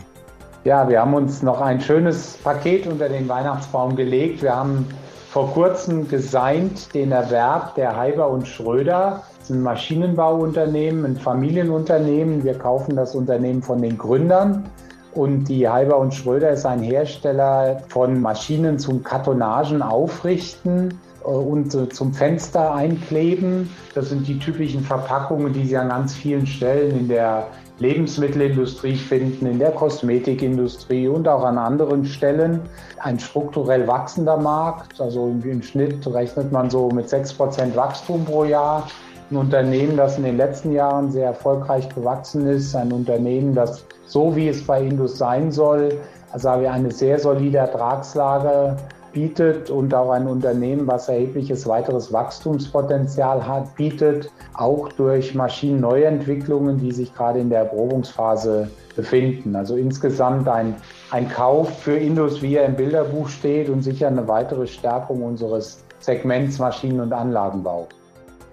Ja, 0.63 0.87
wir 0.87 1.01
haben 1.01 1.13
uns 1.15 1.41
noch 1.41 1.59
ein 1.59 1.81
schönes 1.81 2.37
Paket 2.43 2.85
unter 2.85 3.09
den 3.09 3.27
Weihnachtsbaum 3.27 3.95
gelegt. 3.95 4.43
Wir 4.43 4.55
haben 4.55 4.87
vor 5.31 5.51
kurzem 5.53 6.07
gesigned 6.07 6.93
den 6.93 7.11
Erwerb 7.11 7.75
der 7.75 7.95
Heiber 7.95 8.29
und 8.29 8.47
Schröder 8.47 9.23
ein 9.49 9.61
Maschinenbauunternehmen, 9.61 11.05
ein 11.05 11.15
Familienunternehmen. 11.17 12.43
Wir 12.43 12.53
kaufen 12.53 12.95
das 12.95 13.15
Unternehmen 13.15 13.61
von 13.61 13.81
den 13.81 13.97
Gründern. 13.97 14.65
Und 15.13 15.45
die 15.45 15.67
Halber 15.67 15.97
und 15.97 16.13
Schröder 16.13 16.51
ist 16.51 16.65
ein 16.65 16.81
Hersteller 16.81 17.81
von 17.89 18.21
Maschinen 18.21 18.77
zum 18.77 19.03
Kartonagen 19.03 19.81
aufrichten 19.81 20.99
äh, 21.23 21.27
und 21.27 21.73
äh, 21.73 21.89
zum 21.89 22.13
Fenster 22.13 22.73
einkleben. 22.73 23.69
Das 23.95 24.09
sind 24.09 24.27
die 24.27 24.37
typischen 24.37 24.81
Verpackungen, 24.81 25.51
die 25.51 25.65
Sie 25.65 25.77
an 25.77 25.89
ganz 25.89 26.13
vielen 26.13 26.45
Stellen 26.45 26.97
in 26.97 27.07
der 27.07 27.47
Lebensmittelindustrie 27.79 28.95
finden, 28.95 29.45
in 29.47 29.57
der 29.57 29.71
Kosmetikindustrie 29.71 31.07
und 31.07 31.27
auch 31.27 31.43
an 31.43 31.57
anderen 31.57 32.05
Stellen. 32.05 32.61
Ein 32.99 33.19
strukturell 33.19 33.87
wachsender 33.87 34.37
Markt, 34.37 34.99
also 34.99 35.33
im 35.43 35.63
Schnitt 35.63 36.05
rechnet 36.05 36.51
man 36.51 36.69
so 36.69 36.89
mit 36.89 37.07
6% 37.07 37.75
Wachstum 37.75 38.25
pro 38.25 38.43
Jahr 38.43 38.87
ein 39.31 39.37
Unternehmen, 39.37 39.95
das 39.95 40.17
in 40.17 40.23
den 40.23 40.37
letzten 40.37 40.71
Jahren 40.71 41.11
sehr 41.11 41.27
erfolgreich 41.27 41.87
gewachsen 41.89 42.47
ist, 42.47 42.75
ein 42.75 42.91
Unternehmen, 42.91 43.53
das 43.53 43.85
so 44.05 44.35
wie 44.35 44.47
es 44.47 44.65
bei 44.65 44.81
Indus 44.81 45.17
sein 45.17 45.51
soll, 45.51 45.99
also 46.31 46.49
eine 46.49 46.91
sehr 46.91 47.19
solide 47.19 47.59
Ertragslage 47.59 48.75
bietet 49.13 49.69
und 49.69 49.93
auch 49.93 50.11
ein 50.11 50.27
Unternehmen, 50.27 50.87
was 50.87 51.09
erhebliches 51.09 51.67
weiteres 51.67 52.13
Wachstumspotenzial 52.13 53.45
hat, 53.47 53.75
bietet, 53.75 54.31
auch 54.53 54.89
durch 54.93 55.33
Maschinenneuentwicklungen, 55.33 56.79
die 56.79 56.91
sich 56.91 57.13
gerade 57.13 57.39
in 57.39 57.49
der 57.49 57.59
Erprobungsphase 57.59 58.69
befinden. 58.95 59.55
Also 59.55 59.75
insgesamt 59.75 60.47
ein, 60.47 60.75
ein 61.11 61.29
Kauf 61.29 61.69
für 61.79 61.97
Indus, 61.97 62.41
wie 62.41 62.55
er 62.55 62.65
im 62.65 62.75
Bilderbuch 62.75 63.29
steht 63.29 63.69
und 63.69 63.81
sicher 63.81 64.07
eine 64.07 64.27
weitere 64.27 64.67
Stärkung 64.67 65.23
unseres 65.23 65.83
Segments 65.99 66.59
Maschinen- 66.59 66.99
und 66.99 67.13
Anlagenbau. 67.13 67.87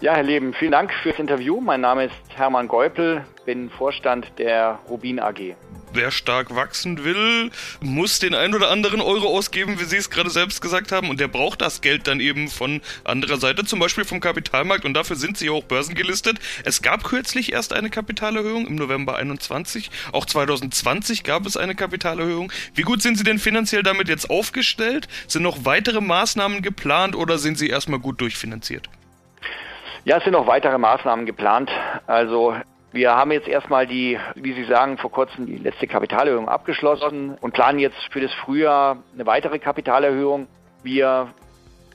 Ja, 0.02 0.14
Herr 0.14 0.24
Leben, 0.24 0.52
vielen 0.52 0.72
Dank 0.72 0.92
fürs 1.02 1.18
Interview. 1.18 1.58
Mein 1.58 1.80
Name 1.80 2.04
ist 2.04 2.14
Hermann 2.36 2.68
Geupel, 2.68 3.24
bin 3.46 3.70
Vorstand 3.70 4.30
der 4.36 4.78
Rubin 4.90 5.18
AG. 5.18 5.54
Wer 5.94 6.10
stark 6.10 6.54
wachsen 6.54 7.02
will, 7.02 7.50
muss 7.80 8.18
den 8.18 8.34
ein 8.34 8.54
oder 8.54 8.70
anderen 8.70 9.00
Euro 9.00 9.28
ausgeben, 9.28 9.80
wie 9.80 9.84
Sie 9.84 9.96
es 9.96 10.10
gerade 10.10 10.28
selbst 10.28 10.60
gesagt 10.60 10.92
haben, 10.92 11.08
und 11.08 11.18
der 11.18 11.28
braucht 11.28 11.62
das 11.62 11.80
Geld 11.80 12.06
dann 12.08 12.20
eben 12.20 12.48
von 12.48 12.82
anderer 13.04 13.38
Seite, 13.38 13.64
zum 13.64 13.78
Beispiel 13.78 14.04
vom 14.04 14.20
Kapitalmarkt, 14.20 14.84
und 14.84 14.92
dafür 14.92 15.16
sind 15.16 15.38
sie 15.38 15.48
auch 15.48 15.64
börsengelistet. 15.64 16.40
Es 16.66 16.82
gab 16.82 17.02
kürzlich 17.02 17.54
erst 17.54 17.72
eine 17.72 17.88
Kapitalerhöhung 17.88 18.66
im 18.66 18.74
November 18.74 19.16
21. 19.16 19.90
Auch 20.12 20.26
2020 20.26 21.24
gab 21.24 21.46
es 21.46 21.56
eine 21.56 21.74
Kapitalerhöhung. 21.74 22.52
Wie 22.74 22.82
gut 22.82 23.00
sind 23.00 23.16
Sie 23.16 23.24
denn 23.24 23.38
finanziell 23.38 23.82
damit 23.82 24.10
jetzt 24.10 24.28
aufgestellt? 24.28 25.08
Sind 25.26 25.42
noch 25.42 25.64
weitere 25.64 26.02
Maßnahmen 26.02 26.60
geplant 26.60 27.16
oder 27.16 27.38
sind 27.38 27.56
Sie 27.56 27.70
erstmal 27.70 28.00
gut 28.00 28.20
durchfinanziert? 28.20 28.90
Ja, 30.06 30.18
es 30.18 30.22
sind 30.22 30.34
noch 30.34 30.46
weitere 30.46 30.78
Maßnahmen 30.78 31.26
geplant. 31.26 31.68
Also 32.06 32.54
wir 32.92 33.16
haben 33.16 33.32
jetzt 33.32 33.48
erstmal 33.48 33.88
die, 33.88 34.16
wie 34.36 34.52
Sie 34.52 34.62
sagen, 34.62 34.98
vor 34.98 35.10
kurzem 35.10 35.46
die 35.46 35.56
letzte 35.56 35.88
Kapitalerhöhung 35.88 36.48
abgeschlossen 36.48 37.36
und 37.40 37.54
planen 37.54 37.80
jetzt 37.80 37.98
für 38.12 38.20
das 38.20 38.32
Frühjahr 38.34 38.98
eine 39.12 39.26
weitere 39.26 39.58
Kapitalerhöhung. 39.58 40.46
Wir 40.84 41.26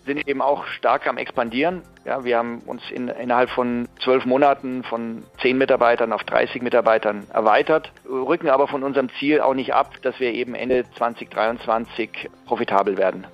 sind 0.05 0.27
eben 0.27 0.41
auch 0.41 0.65
stark 0.65 1.07
am 1.07 1.17
expandieren. 1.17 1.83
Ja, 2.03 2.25
wir 2.25 2.37
haben 2.37 2.59
uns 2.65 2.81
in, 2.91 3.07
innerhalb 3.07 3.49
von 3.51 3.87
zwölf 4.03 4.25
Monaten 4.25 4.83
von 4.83 5.23
zehn 5.41 5.57
Mitarbeitern 5.57 6.11
auf 6.11 6.25
30 6.25 6.61
Mitarbeitern 6.61 7.27
erweitert, 7.31 7.93
rücken 8.05 8.49
aber 8.49 8.67
von 8.67 8.83
unserem 8.83 9.07
Ziel 9.19 9.39
auch 9.39 9.53
nicht 9.53 9.73
ab, 9.73 9.89
dass 10.01 10.19
wir 10.19 10.33
eben 10.33 10.53
Ende 10.53 10.83
2023 10.97 12.29
profitabel 12.45 12.97
werden. 12.97 13.25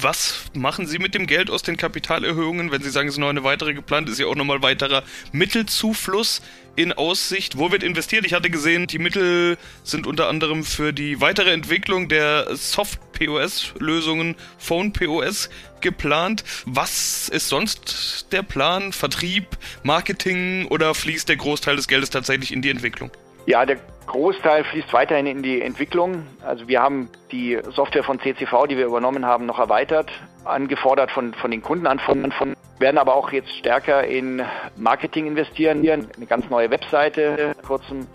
Was 0.00 0.44
machen 0.54 0.86
Sie 0.86 1.00
mit 1.00 1.14
dem 1.14 1.26
Geld 1.26 1.50
aus 1.50 1.62
den 1.62 1.76
Kapitalerhöhungen? 1.76 2.70
Wenn 2.70 2.82
Sie 2.82 2.90
sagen, 2.90 3.08
es 3.08 3.14
ist 3.14 3.18
noch 3.18 3.30
eine 3.30 3.42
weitere 3.42 3.74
geplant, 3.74 4.08
ist 4.08 4.20
ja 4.20 4.26
auch 4.26 4.36
nochmal 4.36 4.62
weiterer 4.62 5.02
Mittelzufluss 5.32 6.40
in 6.76 6.92
Aussicht. 6.92 7.58
Wo 7.58 7.72
wird 7.72 7.82
investiert? 7.82 8.24
Ich 8.24 8.32
hatte 8.32 8.48
gesehen, 8.48 8.86
die 8.86 9.00
Mittel 9.00 9.58
sind 9.82 10.06
unter 10.06 10.28
anderem 10.28 10.62
für 10.62 10.92
die 10.92 11.20
weitere 11.20 11.50
Entwicklung 11.52 12.08
der 12.08 12.54
Soft-POS-Lösungen, 12.54 14.36
Phone-POS 14.58 15.50
geplant. 15.80 16.44
Was 16.64 17.28
ist 17.28 17.48
sonst 17.48 18.28
der 18.30 18.44
Plan? 18.44 18.92
Vertrieb, 18.92 19.46
Marketing 19.82 20.66
oder 20.66 20.94
fließt 20.94 21.28
der 21.28 21.36
Großteil 21.36 21.74
des 21.74 21.88
Geldes 21.88 22.10
tatsächlich 22.10 22.52
in 22.52 22.62
die 22.62 22.70
Entwicklung? 22.70 23.10
Ja, 23.48 23.64
der 23.64 23.78
Großteil 24.06 24.62
fließt 24.62 24.92
weiterhin 24.92 25.24
in 25.24 25.42
die 25.42 25.62
Entwicklung. 25.62 26.26
Also 26.44 26.68
wir 26.68 26.82
haben 26.82 27.08
die 27.32 27.58
Software 27.70 28.04
von 28.04 28.20
CCV, 28.20 28.66
die 28.66 28.76
wir 28.76 28.84
übernommen 28.84 29.24
haben, 29.24 29.46
noch 29.46 29.58
erweitert, 29.58 30.10
angefordert 30.44 31.10
von, 31.10 31.32
von 31.32 31.50
den 31.50 31.62
Kundenanforderungen, 31.62 32.54
werden 32.78 32.98
aber 32.98 33.14
auch 33.14 33.32
jetzt 33.32 33.48
stärker 33.56 34.04
in 34.04 34.42
Marketing 34.76 35.26
investieren, 35.26 35.78
eine 35.80 36.26
ganz 36.26 36.50
neue 36.50 36.70
Webseite 36.70 37.54
kurzem 37.66 38.06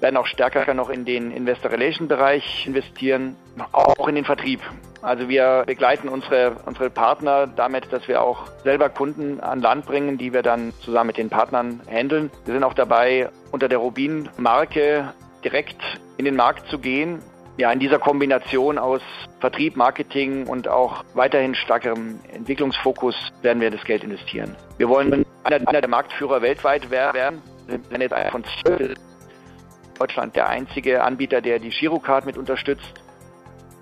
werden 0.00 0.16
auch 0.16 0.26
stärker 0.26 0.74
noch 0.74 0.90
in 0.90 1.04
den 1.04 1.30
Investor 1.30 1.70
Relation 1.70 2.08
Bereich 2.08 2.66
investieren, 2.66 3.36
auch 3.72 4.08
in 4.08 4.14
den 4.14 4.24
Vertrieb. 4.24 4.60
Also 5.02 5.28
wir 5.28 5.64
begleiten 5.66 6.08
unsere, 6.08 6.56
unsere 6.66 6.90
Partner 6.90 7.46
damit, 7.46 7.92
dass 7.92 8.06
wir 8.08 8.22
auch 8.22 8.46
selber 8.64 8.88
Kunden 8.88 9.40
an 9.40 9.60
Land 9.60 9.86
bringen, 9.86 10.18
die 10.18 10.32
wir 10.32 10.42
dann 10.42 10.72
zusammen 10.80 11.08
mit 11.08 11.16
den 11.16 11.30
Partnern 11.30 11.80
handeln. 11.90 12.30
Wir 12.44 12.54
sind 12.54 12.64
auch 12.64 12.74
dabei, 12.74 13.30
unter 13.50 13.68
der 13.68 13.78
Rubin-Marke 13.78 15.12
direkt 15.44 15.80
in 16.18 16.24
den 16.24 16.36
Markt 16.36 16.68
zu 16.68 16.78
gehen. 16.78 17.20
Ja, 17.56 17.72
in 17.72 17.78
dieser 17.80 17.98
Kombination 17.98 18.78
aus 18.78 19.02
Vertrieb, 19.40 19.76
Marketing 19.76 20.46
und 20.46 20.68
auch 20.68 21.04
weiterhin 21.14 21.54
starkerem 21.54 22.20
Entwicklungsfokus 22.32 23.14
werden 23.42 23.60
wir 23.60 23.70
das 23.70 23.84
Geld 23.84 24.02
investieren. 24.02 24.56
Wir 24.78 24.88
wollen 24.88 25.26
einer, 25.44 25.68
einer 25.68 25.80
der 25.80 25.90
Marktführer 25.90 26.40
weltweit 26.40 26.90
werden. 26.90 27.42
Wir 27.66 27.80
sind 27.90 28.00
jetzt 28.00 28.14
einer 28.14 28.30
von 28.30 28.44
zwölf 28.62 28.94
Deutschland 30.00 30.34
der 30.34 30.48
einzige 30.48 31.04
Anbieter, 31.04 31.42
der 31.42 31.58
die 31.58 31.68
Girocard 31.68 32.24
mit 32.24 32.38
unterstützt. 32.38 32.94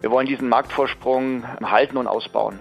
Wir 0.01 0.11
wollen 0.11 0.27
diesen 0.27 0.49
Marktvorsprung 0.49 1.45
halten 1.63 1.97
und 1.97 2.09
ausbauen. 2.09 2.59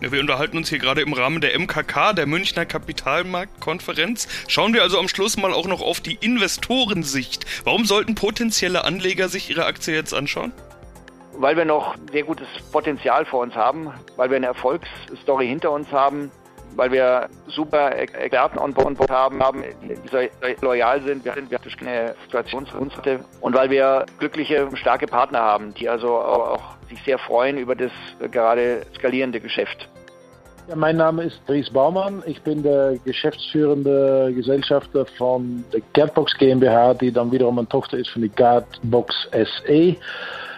Wir 0.00 0.20
unterhalten 0.20 0.58
uns 0.58 0.68
hier 0.68 0.78
gerade 0.78 1.00
im 1.00 1.14
Rahmen 1.14 1.40
der 1.40 1.58
MKK, 1.58 2.12
der 2.12 2.26
Münchner 2.26 2.66
Kapitalmarktkonferenz. 2.66 4.28
Schauen 4.48 4.74
wir 4.74 4.82
also 4.82 4.98
am 4.98 5.08
Schluss 5.08 5.38
mal 5.38 5.54
auch 5.54 5.66
noch 5.66 5.80
auf 5.80 6.00
die 6.00 6.18
Investorensicht. 6.20 7.46
Warum 7.64 7.86
sollten 7.86 8.14
potenzielle 8.14 8.84
Anleger 8.84 9.28
sich 9.28 9.48
ihre 9.48 9.64
Aktie 9.64 9.94
jetzt 9.94 10.12
anschauen? 10.12 10.52
Weil 11.38 11.56
wir 11.56 11.64
noch 11.64 11.94
sehr 12.10 12.24
gutes 12.24 12.48
Potenzial 12.72 13.24
vor 13.24 13.40
uns 13.40 13.54
haben, 13.54 13.90
weil 14.16 14.28
wir 14.28 14.36
eine 14.36 14.46
Erfolgsstory 14.46 15.46
hinter 15.46 15.70
uns 15.70 15.90
haben, 15.92 16.30
weil 16.76 16.90
wir 16.92 17.28
super 17.48 17.96
Experten 17.96 18.58
on 18.58 18.72
board 18.72 19.10
haben, 19.10 19.42
haben, 19.42 19.64
die 19.82 20.64
loyal 20.64 21.02
sind. 21.02 21.24
Wir 21.24 21.34
sind 21.34 21.50
wirklich 21.50 21.80
eine 21.80 22.14
Situationsrunde 22.24 23.20
und 23.40 23.54
weil 23.54 23.70
wir 23.70 24.06
glückliche, 24.18 24.68
starke 24.74 25.06
Partner 25.06 25.40
haben, 25.40 25.74
die 25.74 25.88
also 25.88 26.16
auch 26.16 26.76
sich 26.88 27.02
sehr 27.04 27.18
freuen 27.18 27.58
über 27.58 27.74
das 27.74 27.92
gerade 28.30 28.82
skalierende 28.94 29.40
Geschäft. 29.40 29.88
Ja, 30.68 30.76
mein 30.76 30.96
Name 30.96 31.24
ist 31.24 31.40
Dries 31.48 31.68
Baumann. 31.70 32.22
Ich 32.24 32.40
bin 32.42 32.62
der 32.62 32.96
geschäftsführende 33.04 34.32
Gesellschafter 34.32 35.06
von 35.18 35.64
der 35.72 35.80
Guardbox 35.92 36.38
GmbH, 36.38 36.94
die 36.94 37.10
dann 37.10 37.32
wiederum 37.32 37.58
eine 37.58 37.68
Tochter 37.68 37.98
ist 37.98 38.10
von 38.10 38.22
der 38.22 38.30
Guardbox 38.30 39.28
SE, 39.32 39.96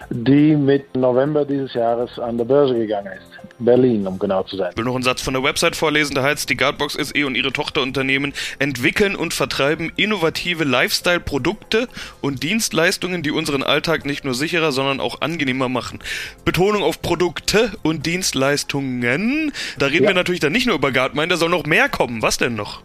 die 0.09 0.55
mit 0.55 0.95
November 0.95 1.45
dieses 1.45 1.73
Jahres 1.73 2.17
an 2.19 2.37
der 2.37 2.45
Börse 2.45 2.75
gegangen 2.75 3.11
ist. 3.13 3.35
Berlin, 3.59 4.05
um 4.05 4.19
genau 4.19 4.43
zu 4.43 4.57
sein. 4.57 4.71
Ich 4.71 4.77
will 4.77 4.85
noch 4.85 4.95
einen 4.95 5.03
Satz 5.03 5.21
von 5.21 5.33
der 5.33 5.43
Website 5.43 5.75
vorlesen, 5.75 6.15
da 6.15 6.23
heißt, 6.23 6.49
die 6.49 6.57
Guardbox 6.57 6.95
SE 6.95 7.25
und 7.25 7.35
ihre 7.35 7.53
Tochterunternehmen 7.53 8.33
entwickeln 8.59 9.15
und 9.15 9.33
vertreiben 9.33 9.91
innovative 9.95 10.63
Lifestyle-Produkte 10.63 11.87
und 12.21 12.43
Dienstleistungen, 12.43 13.23
die 13.23 13.31
unseren 13.31 13.63
Alltag 13.63 14.05
nicht 14.05 14.25
nur 14.25 14.33
sicherer, 14.33 14.71
sondern 14.71 14.99
auch 14.99 15.21
angenehmer 15.21 15.69
machen. 15.69 15.99
Betonung 16.43 16.83
auf 16.83 17.01
Produkte 17.01 17.71
und 17.81 18.05
Dienstleistungen. 18.05 19.53
Da 19.79 19.85
reden 19.87 20.03
ja. 20.03 20.09
wir 20.09 20.15
natürlich 20.15 20.41
dann 20.41 20.51
nicht 20.51 20.67
nur 20.67 20.75
über 20.75 20.91
Guardmind, 20.91 21.31
da 21.31 21.37
soll 21.37 21.49
noch 21.49 21.65
mehr 21.65 21.87
kommen. 21.87 22.21
Was 22.21 22.37
denn 22.37 22.55
noch? 22.55 22.81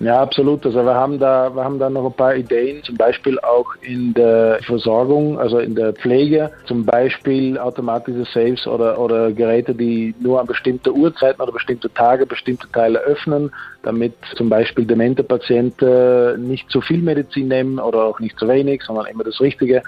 Ja, 0.00 0.22
absolut. 0.22 0.64
Also 0.64 0.82
wir 0.82 0.94
haben 0.94 1.18
da, 1.18 1.54
wir 1.54 1.62
haben 1.62 1.78
da 1.78 1.90
noch 1.90 2.06
ein 2.06 2.12
paar 2.14 2.34
Ideen, 2.34 2.82
zum 2.82 2.96
Beispiel 2.96 3.38
auch 3.40 3.66
in 3.82 4.14
der 4.14 4.58
Versorgung, 4.64 5.38
also 5.38 5.58
in 5.58 5.74
der 5.74 5.92
Pflege, 5.92 6.50
zum 6.64 6.86
Beispiel 6.86 7.58
automatische 7.58 8.24
Saves 8.32 8.66
oder, 8.66 8.98
oder 8.98 9.30
Geräte, 9.30 9.74
die 9.74 10.14
nur 10.18 10.40
an 10.40 10.46
bestimmte 10.46 10.94
Uhrzeiten 10.94 11.42
oder 11.42 11.52
bestimmte 11.52 11.92
Tage 11.92 12.24
bestimmte 12.24 12.66
Teile 12.72 12.98
öffnen, 13.00 13.52
damit 13.82 14.14
zum 14.36 14.48
Beispiel 14.48 14.86
demente 14.86 15.22
Patienten 15.22 16.48
nicht 16.48 16.70
zu 16.70 16.80
viel 16.80 17.02
Medizin 17.02 17.48
nehmen 17.48 17.78
oder 17.78 18.04
auch 18.04 18.20
nicht 18.20 18.38
zu 18.38 18.48
wenig, 18.48 18.82
sondern 18.82 19.04
immer 19.04 19.24
das 19.24 19.38
Richtige. 19.38 19.82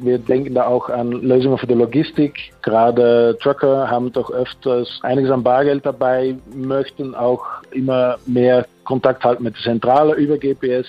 Wir 0.00 0.18
denken 0.18 0.54
da 0.54 0.66
auch 0.66 0.88
an 0.88 1.10
Lösungen 1.10 1.58
für 1.58 1.66
die 1.66 1.74
Logistik. 1.74 2.52
Gerade 2.62 3.36
Trucker 3.40 3.90
haben 3.90 4.12
doch 4.12 4.30
öfters 4.30 5.00
einiges 5.02 5.30
an 5.30 5.42
Bargeld 5.42 5.84
dabei, 5.84 6.36
möchten 6.54 7.14
auch 7.14 7.44
immer 7.72 8.16
mehr 8.26 8.66
Kontakt 8.84 9.24
halten 9.24 9.44
mit 9.44 9.56
der 9.56 9.62
Zentrale 9.62 10.14
über 10.14 10.38
GPS. 10.38 10.86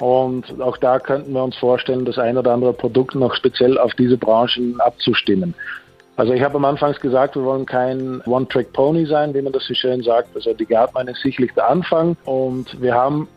Und 0.00 0.60
auch 0.60 0.76
da 0.76 0.98
könnten 0.98 1.32
wir 1.32 1.42
uns 1.44 1.56
vorstellen, 1.56 2.04
das 2.04 2.18
ein 2.18 2.36
oder 2.36 2.52
andere 2.52 2.72
Produkt 2.72 3.14
noch 3.14 3.34
speziell 3.34 3.78
auf 3.78 3.94
diese 3.94 4.16
Branchen 4.16 4.80
abzustimmen. 4.80 5.54
Also 6.16 6.32
ich 6.32 6.42
habe 6.42 6.56
am 6.56 6.64
Anfang 6.64 6.92
gesagt, 6.92 7.34
wir 7.34 7.44
wollen 7.44 7.66
kein 7.66 8.20
One-Track-Pony 8.26 9.06
sein, 9.06 9.34
wie 9.34 9.42
man 9.42 9.52
das 9.52 9.66
so 9.66 9.74
schön 9.74 10.02
sagt. 10.02 10.34
Also 10.34 10.54
die 10.54 10.66
Gartmann 10.66 11.08
ist 11.08 11.22
sicherlich 11.22 11.52
der 11.54 11.68
Anfang 11.68 12.16
und 12.24 12.80
wir 12.80 12.94
haben 12.94 13.28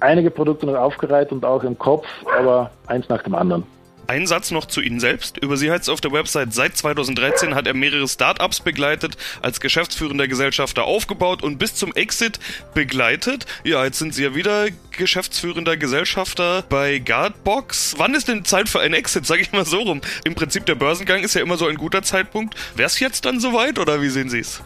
einige 0.00 0.30
Produkte 0.30 0.66
noch 0.66 0.76
aufgereiht 0.76 1.32
und 1.32 1.44
auch 1.44 1.64
im 1.64 1.78
Kopf, 1.78 2.06
aber 2.38 2.70
eins 2.86 3.08
nach 3.08 3.22
dem 3.22 3.34
anderen. 3.34 3.64
Ein 4.06 4.26
Satz 4.26 4.50
noch 4.50 4.66
zu 4.66 4.82
Ihnen 4.82 5.00
selbst. 5.00 5.38
Über 5.38 5.56
Sie 5.56 5.70
heißt 5.70 5.84
es 5.84 5.88
auf 5.88 6.00
der 6.00 6.12
Website, 6.12 6.52
seit 6.52 6.76
2013 6.76 7.54
hat 7.54 7.66
er 7.66 7.72
mehrere 7.72 8.06
Startups 8.06 8.60
begleitet, 8.60 9.16
als 9.40 9.60
geschäftsführender 9.60 10.28
Gesellschafter 10.28 10.84
aufgebaut 10.84 11.42
und 11.42 11.58
bis 11.58 11.74
zum 11.74 11.94
Exit 11.94 12.38
begleitet. 12.74 13.46
Ja, 13.64 13.82
jetzt 13.84 13.98
sind 13.98 14.14
Sie 14.14 14.24
ja 14.24 14.34
wieder 14.34 14.66
geschäftsführender 14.90 15.78
Gesellschafter 15.78 16.64
bei 16.68 16.98
Guardbox. 16.98 17.94
Wann 17.96 18.14
ist 18.14 18.28
denn 18.28 18.44
Zeit 18.44 18.68
für 18.68 18.80
einen 18.80 18.94
Exit, 18.94 19.24
sage 19.24 19.40
ich 19.40 19.52
mal 19.52 19.64
so 19.64 19.80
rum? 19.80 20.02
Im 20.24 20.34
Prinzip 20.34 20.66
der 20.66 20.74
Börsengang 20.74 21.22
ist 21.22 21.34
ja 21.34 21.40
immer 21.40 21.56
so 21.56 21.66
ein 21.66 21.76
guter 21.76 22.02
Zeitpunkt. 22.02 22.54
Wäre 22.76 22.86
es 22.86 23.00
jetzt 23.00 23.24
dann 23.24 23.40
soweit 23.40 23.78
oder 23.78 24.02
wie 24.02 24.10
sehen 24.10 24.28
Sie 24.28 24.40
es? 24.40 24.62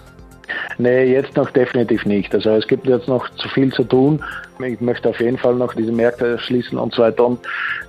Nee, 0.79 1.13
jetzt 1.13 1.37
noch 1.37 1.51
definitiv 1.51 2.05
nicht. 2.07 2.35
Also 2.35 2.51
es 2.51 2.67
gibt 2.67 2.87
jetzt 2.87 3.09
noch 3.09 3.29
zu 3.37 3.49
viel 3.49 3.73
zu 3.73 3.85
tun. 3.85 4.25
Ich 4.65 4.81
möchte 4.81 5.09
auf 5.09 5.21
jeden 5.21 5.39
Fall 5.39 5.55
noch 5.55 5.75
diese 5.75 5.93
Märkte 5.93 6.39
schließen 6.39 6.79
und 6.79 6.95
so 6.95 7.03
weiter. 7.03 7.27
Und 7.27 7.41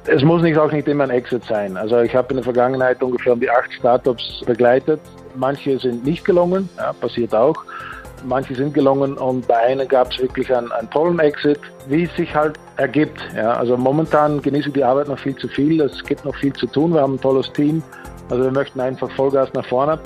es 0.05 0.23
muss 0.23 0.41
nicht 0.41 0.57
auch 0.57 0.71
nicht 0.71 0.87
immer 0.87 1.03
ein 1.03 1.09
Exit 1.09 1.43
sein. 1.45 1.77
Also 1.77 1.99
ich 1.99 2.15
habe 2.15 2.29
in 2.29 2.37
der 2.37 2.43
Vergangenheit 2.43 3.01
ungefähr 3.03 3.33
um 3.33 3.39
die 3.39 3.49
acht 3.49 3.71
Startups 3.73 4.41
begleitet. 4.45 4.99
Manche 5.35 5.77
sind 5.79 6.05
nicht 6.05 6.25
gelungen, 6.25 6.69
ja, 6.77 6.93
passiert 6.93 7.33
auch. 7.35 7.55
Manche 8.25 8.53
sind 8.53 8.73
gelungen 8.73 9.17
und 9.17 9.47
bei 9.47 9.57
einem 9.57 9.87
gab 9.87 10.11
es 10.11 10.19
wirklich 10.19 10.53
einen, 10.53 10.71
einen 10.73 10.89
tollen 10.89 11.19
Exit, 11.19 11.59
wie 11.87 12.03
es 12.03 12.15
sich 12.15 12.35
halt 12.35 12.59
ergibt. 12.75 13.17
Ja. 13.35 13.53
Also 13.53 13.77
momentan 13.77 14.41
genieße 14.41 14.69
ich 14.69 14.73
die 14.73 14.83
Arbeit 14.83 15.07
noch 15.07 15.19
viel 15.19 15.35
zu 15.35 15.47
viel. 15.47 15.79
Es 15.81 16.03
gibt 16.03 16.25
noch 16.25 16.35
viel 16.35 16.51
zu 16.53 16.67
tun. 16.67 16.93
Wir 16.93 17.01
haben 17.01 17.13
ein 17.13 17.21
tolles 17.21 17.51
Team. 17.53 17.81
Also 18.29 18.43
wir 18.43 18.51
möchten 18.51 18.79
einfach 18.81 19.09
Vollgas 19.11 19.53
nach 19.53 19.65
vorne. 19.65 19.99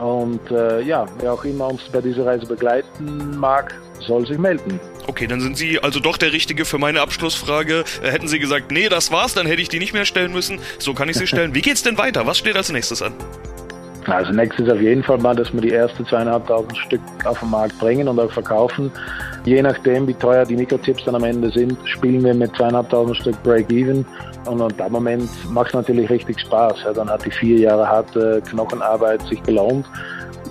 Und 0.00 0.50
äh, 0.50 0.82
ja, 0.82 1.06
wer 1.20 1.32
auch 1.32 1.44
immer 1.44 1.68
uns 1.68 1.82
bei 1.92 2.00
dieser 2.00 2.26
Reise 2.26 2.46
begleiten 2.46 3.36
mag, 3.38 3.74
soll 4.00 4.26
sich 4.26 4.38
melden. 4.38 4.80
Okay, 5.06 5.26
dann 5.26 5.40
sind 5.40 5.56
Sie 5.56 5.78
also 5.80 6.00
doch 6.00 6.16
der 6.16 6.32
Richtige 6.32 6.64
für 6.64 6.78
meine 6.78 7.00
Abschlussfrage. 7.00 7.84
Äh, 8.02 8.10
hätten 8.10 8.28
Sie 8.28 8.38
gesagt, 8.38 8.70
nee, 8.70 8.88
das 8.88 9.10
war's, 9.12 9.34
dann 9.34 9.46
hätte 9.46 9.62
ich 9.62 9.68
die 9.68 9.78
nicht 9.78 9.92
mehr 9.92 10.04
stellen 10.04 10.32
müssen. 10.32 10.58
So 10.78 10.94
kann 10.94 11.08
ich 11.08 11.16
sie 11.16 11.26
stellen. 11.26 11.54
Wie 11.54 11.62
geht's 11.62 11.82
denn 11.82 11.98
weiter? 11.98 12.26
Was 12.26 12.38
steht 12.38 12.56
als 12.56 12.70
nächstes 12.70 13.02
an? 13.02 13.12
Also 14.06 14.32
nächstes 14.32 14.68
auf 14.68 14.80
jeden 14.80 15.02
Fall 15.02 15.18
mal, 15.18 15.34
dass 15.34 15.52
wir 15.52 15.60
die 15.60 15.72
ersten 15.72 16.04
zweieinhalbtausend 16.06 16.76
Stück 16.76 17.00
auf 17.24 17.40
den 17.40 17.50
Markt 17.50 17.78
bringen 17.78 18.06
und 18.06 18.18
auch 18.18 18.30
verkaufen. 18.30 18.90
Je 19.44 19.62
nachdem, 19.62 20.06
wie 20.06 20.14
teuer 20.14 20.44
die 20.44 20.56
Mikrochips 20.56 21.04
dann 21.04 21.14
am 21.14 21.24
Ende 21.24 21.50
sind, 21.50 21.76
spielen 21.86 22.22
wir 22.22 22.34
mit 22.34 22.54
zweieinhalbtausend 22.56 23.16
Stück 23.16 23.42
Break-Even. 23.42 24.04
Und 24.46 24.60
in 24.60 24.76
dem 24.76 24.92
Moment 24.92 25.28
macht 25.50 25.68
es 25.68 25.74
natürlich 25.74 26.10
richtig 26.10 26.38
Spaß. 26.40 26.82
Ja, 26.84 26.92
dann 26.92 27.08
hat 27.08 27.24
die 27.24 27.30
vier 27.30 27.58
Jahre 27.58 27.88
harte 27.88 28.42
Knochenarbeit 28.50 29.22
sich 29.22 29.42
gelohnt. 29.42 29.86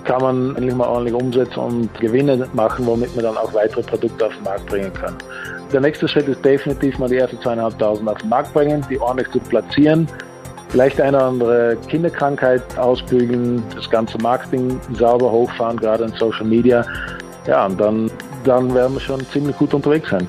Kann 0.04 0.22
man 0.22 0.56
endlich 0.56 0.74
mal 0.74 0.86
ordentlich 0.86 1.14
umsetzen 1.14 1.58
und 1.58 2.00
Gewinne 2.00 2.46
machen, 2.52 2.86
womit 2.86 3.14
man 3.16 3.24
dann 3.24 3.36
auch 3.36 3.52
weitere 3.54 3.82
Produkte 3.82 4.26
auf 4.26 4.34
den 4.34 4.44
Markt 4.44 4.66
bringen 4.66 4.92
kann. 4.92 5.14
Der 5.72 5.80
nächste 5.80 6.06
Schritt 6.06 6.28
ist 6.28 6.44
definitiv 6.44 6.98
mal 6.98 7.08
die 7.08 7.16
ersten 7.16 7.40
zweieinhalbtausend 7.40 8.08
auf 8.08 8.18
den 8.18 8.28
Markt 8.28 8.52
bringen, 8.52 8.84
die 8.90 9.00
ordentlich 9.00 9.30
zu 9.30 9.40
platzieren 9.40 10.06
vielleicht 10.74 11.00
eine 11.00 11.16
oder 11.16 11.26
andere 11.26 11.76
Kinderkrankheit 11.88 12.76
ausbügeln, 12.76 13.62
das 13.76 13.88
ganze 13.88 14.18
Marketing 14.18 14.80
sauber 14.98 15.30
hochfahren, 15.30 15.76
gerade 15.76 16.02
in 16.02 16.12
Social 16.14 16.44
Media. 16.44 16.84
Ja, 17.46 17.66
und 17.66 17.80
dann, 17.80 18.10
dann 18.42 18.74
werden 18.74 18.94
wir 18.94 19.00
schon 19.00 19.24
ziemlich 19.26 19.56
gut 19.56 19.72
unterwegs 19.72 20.10
sein. 20.10 20.28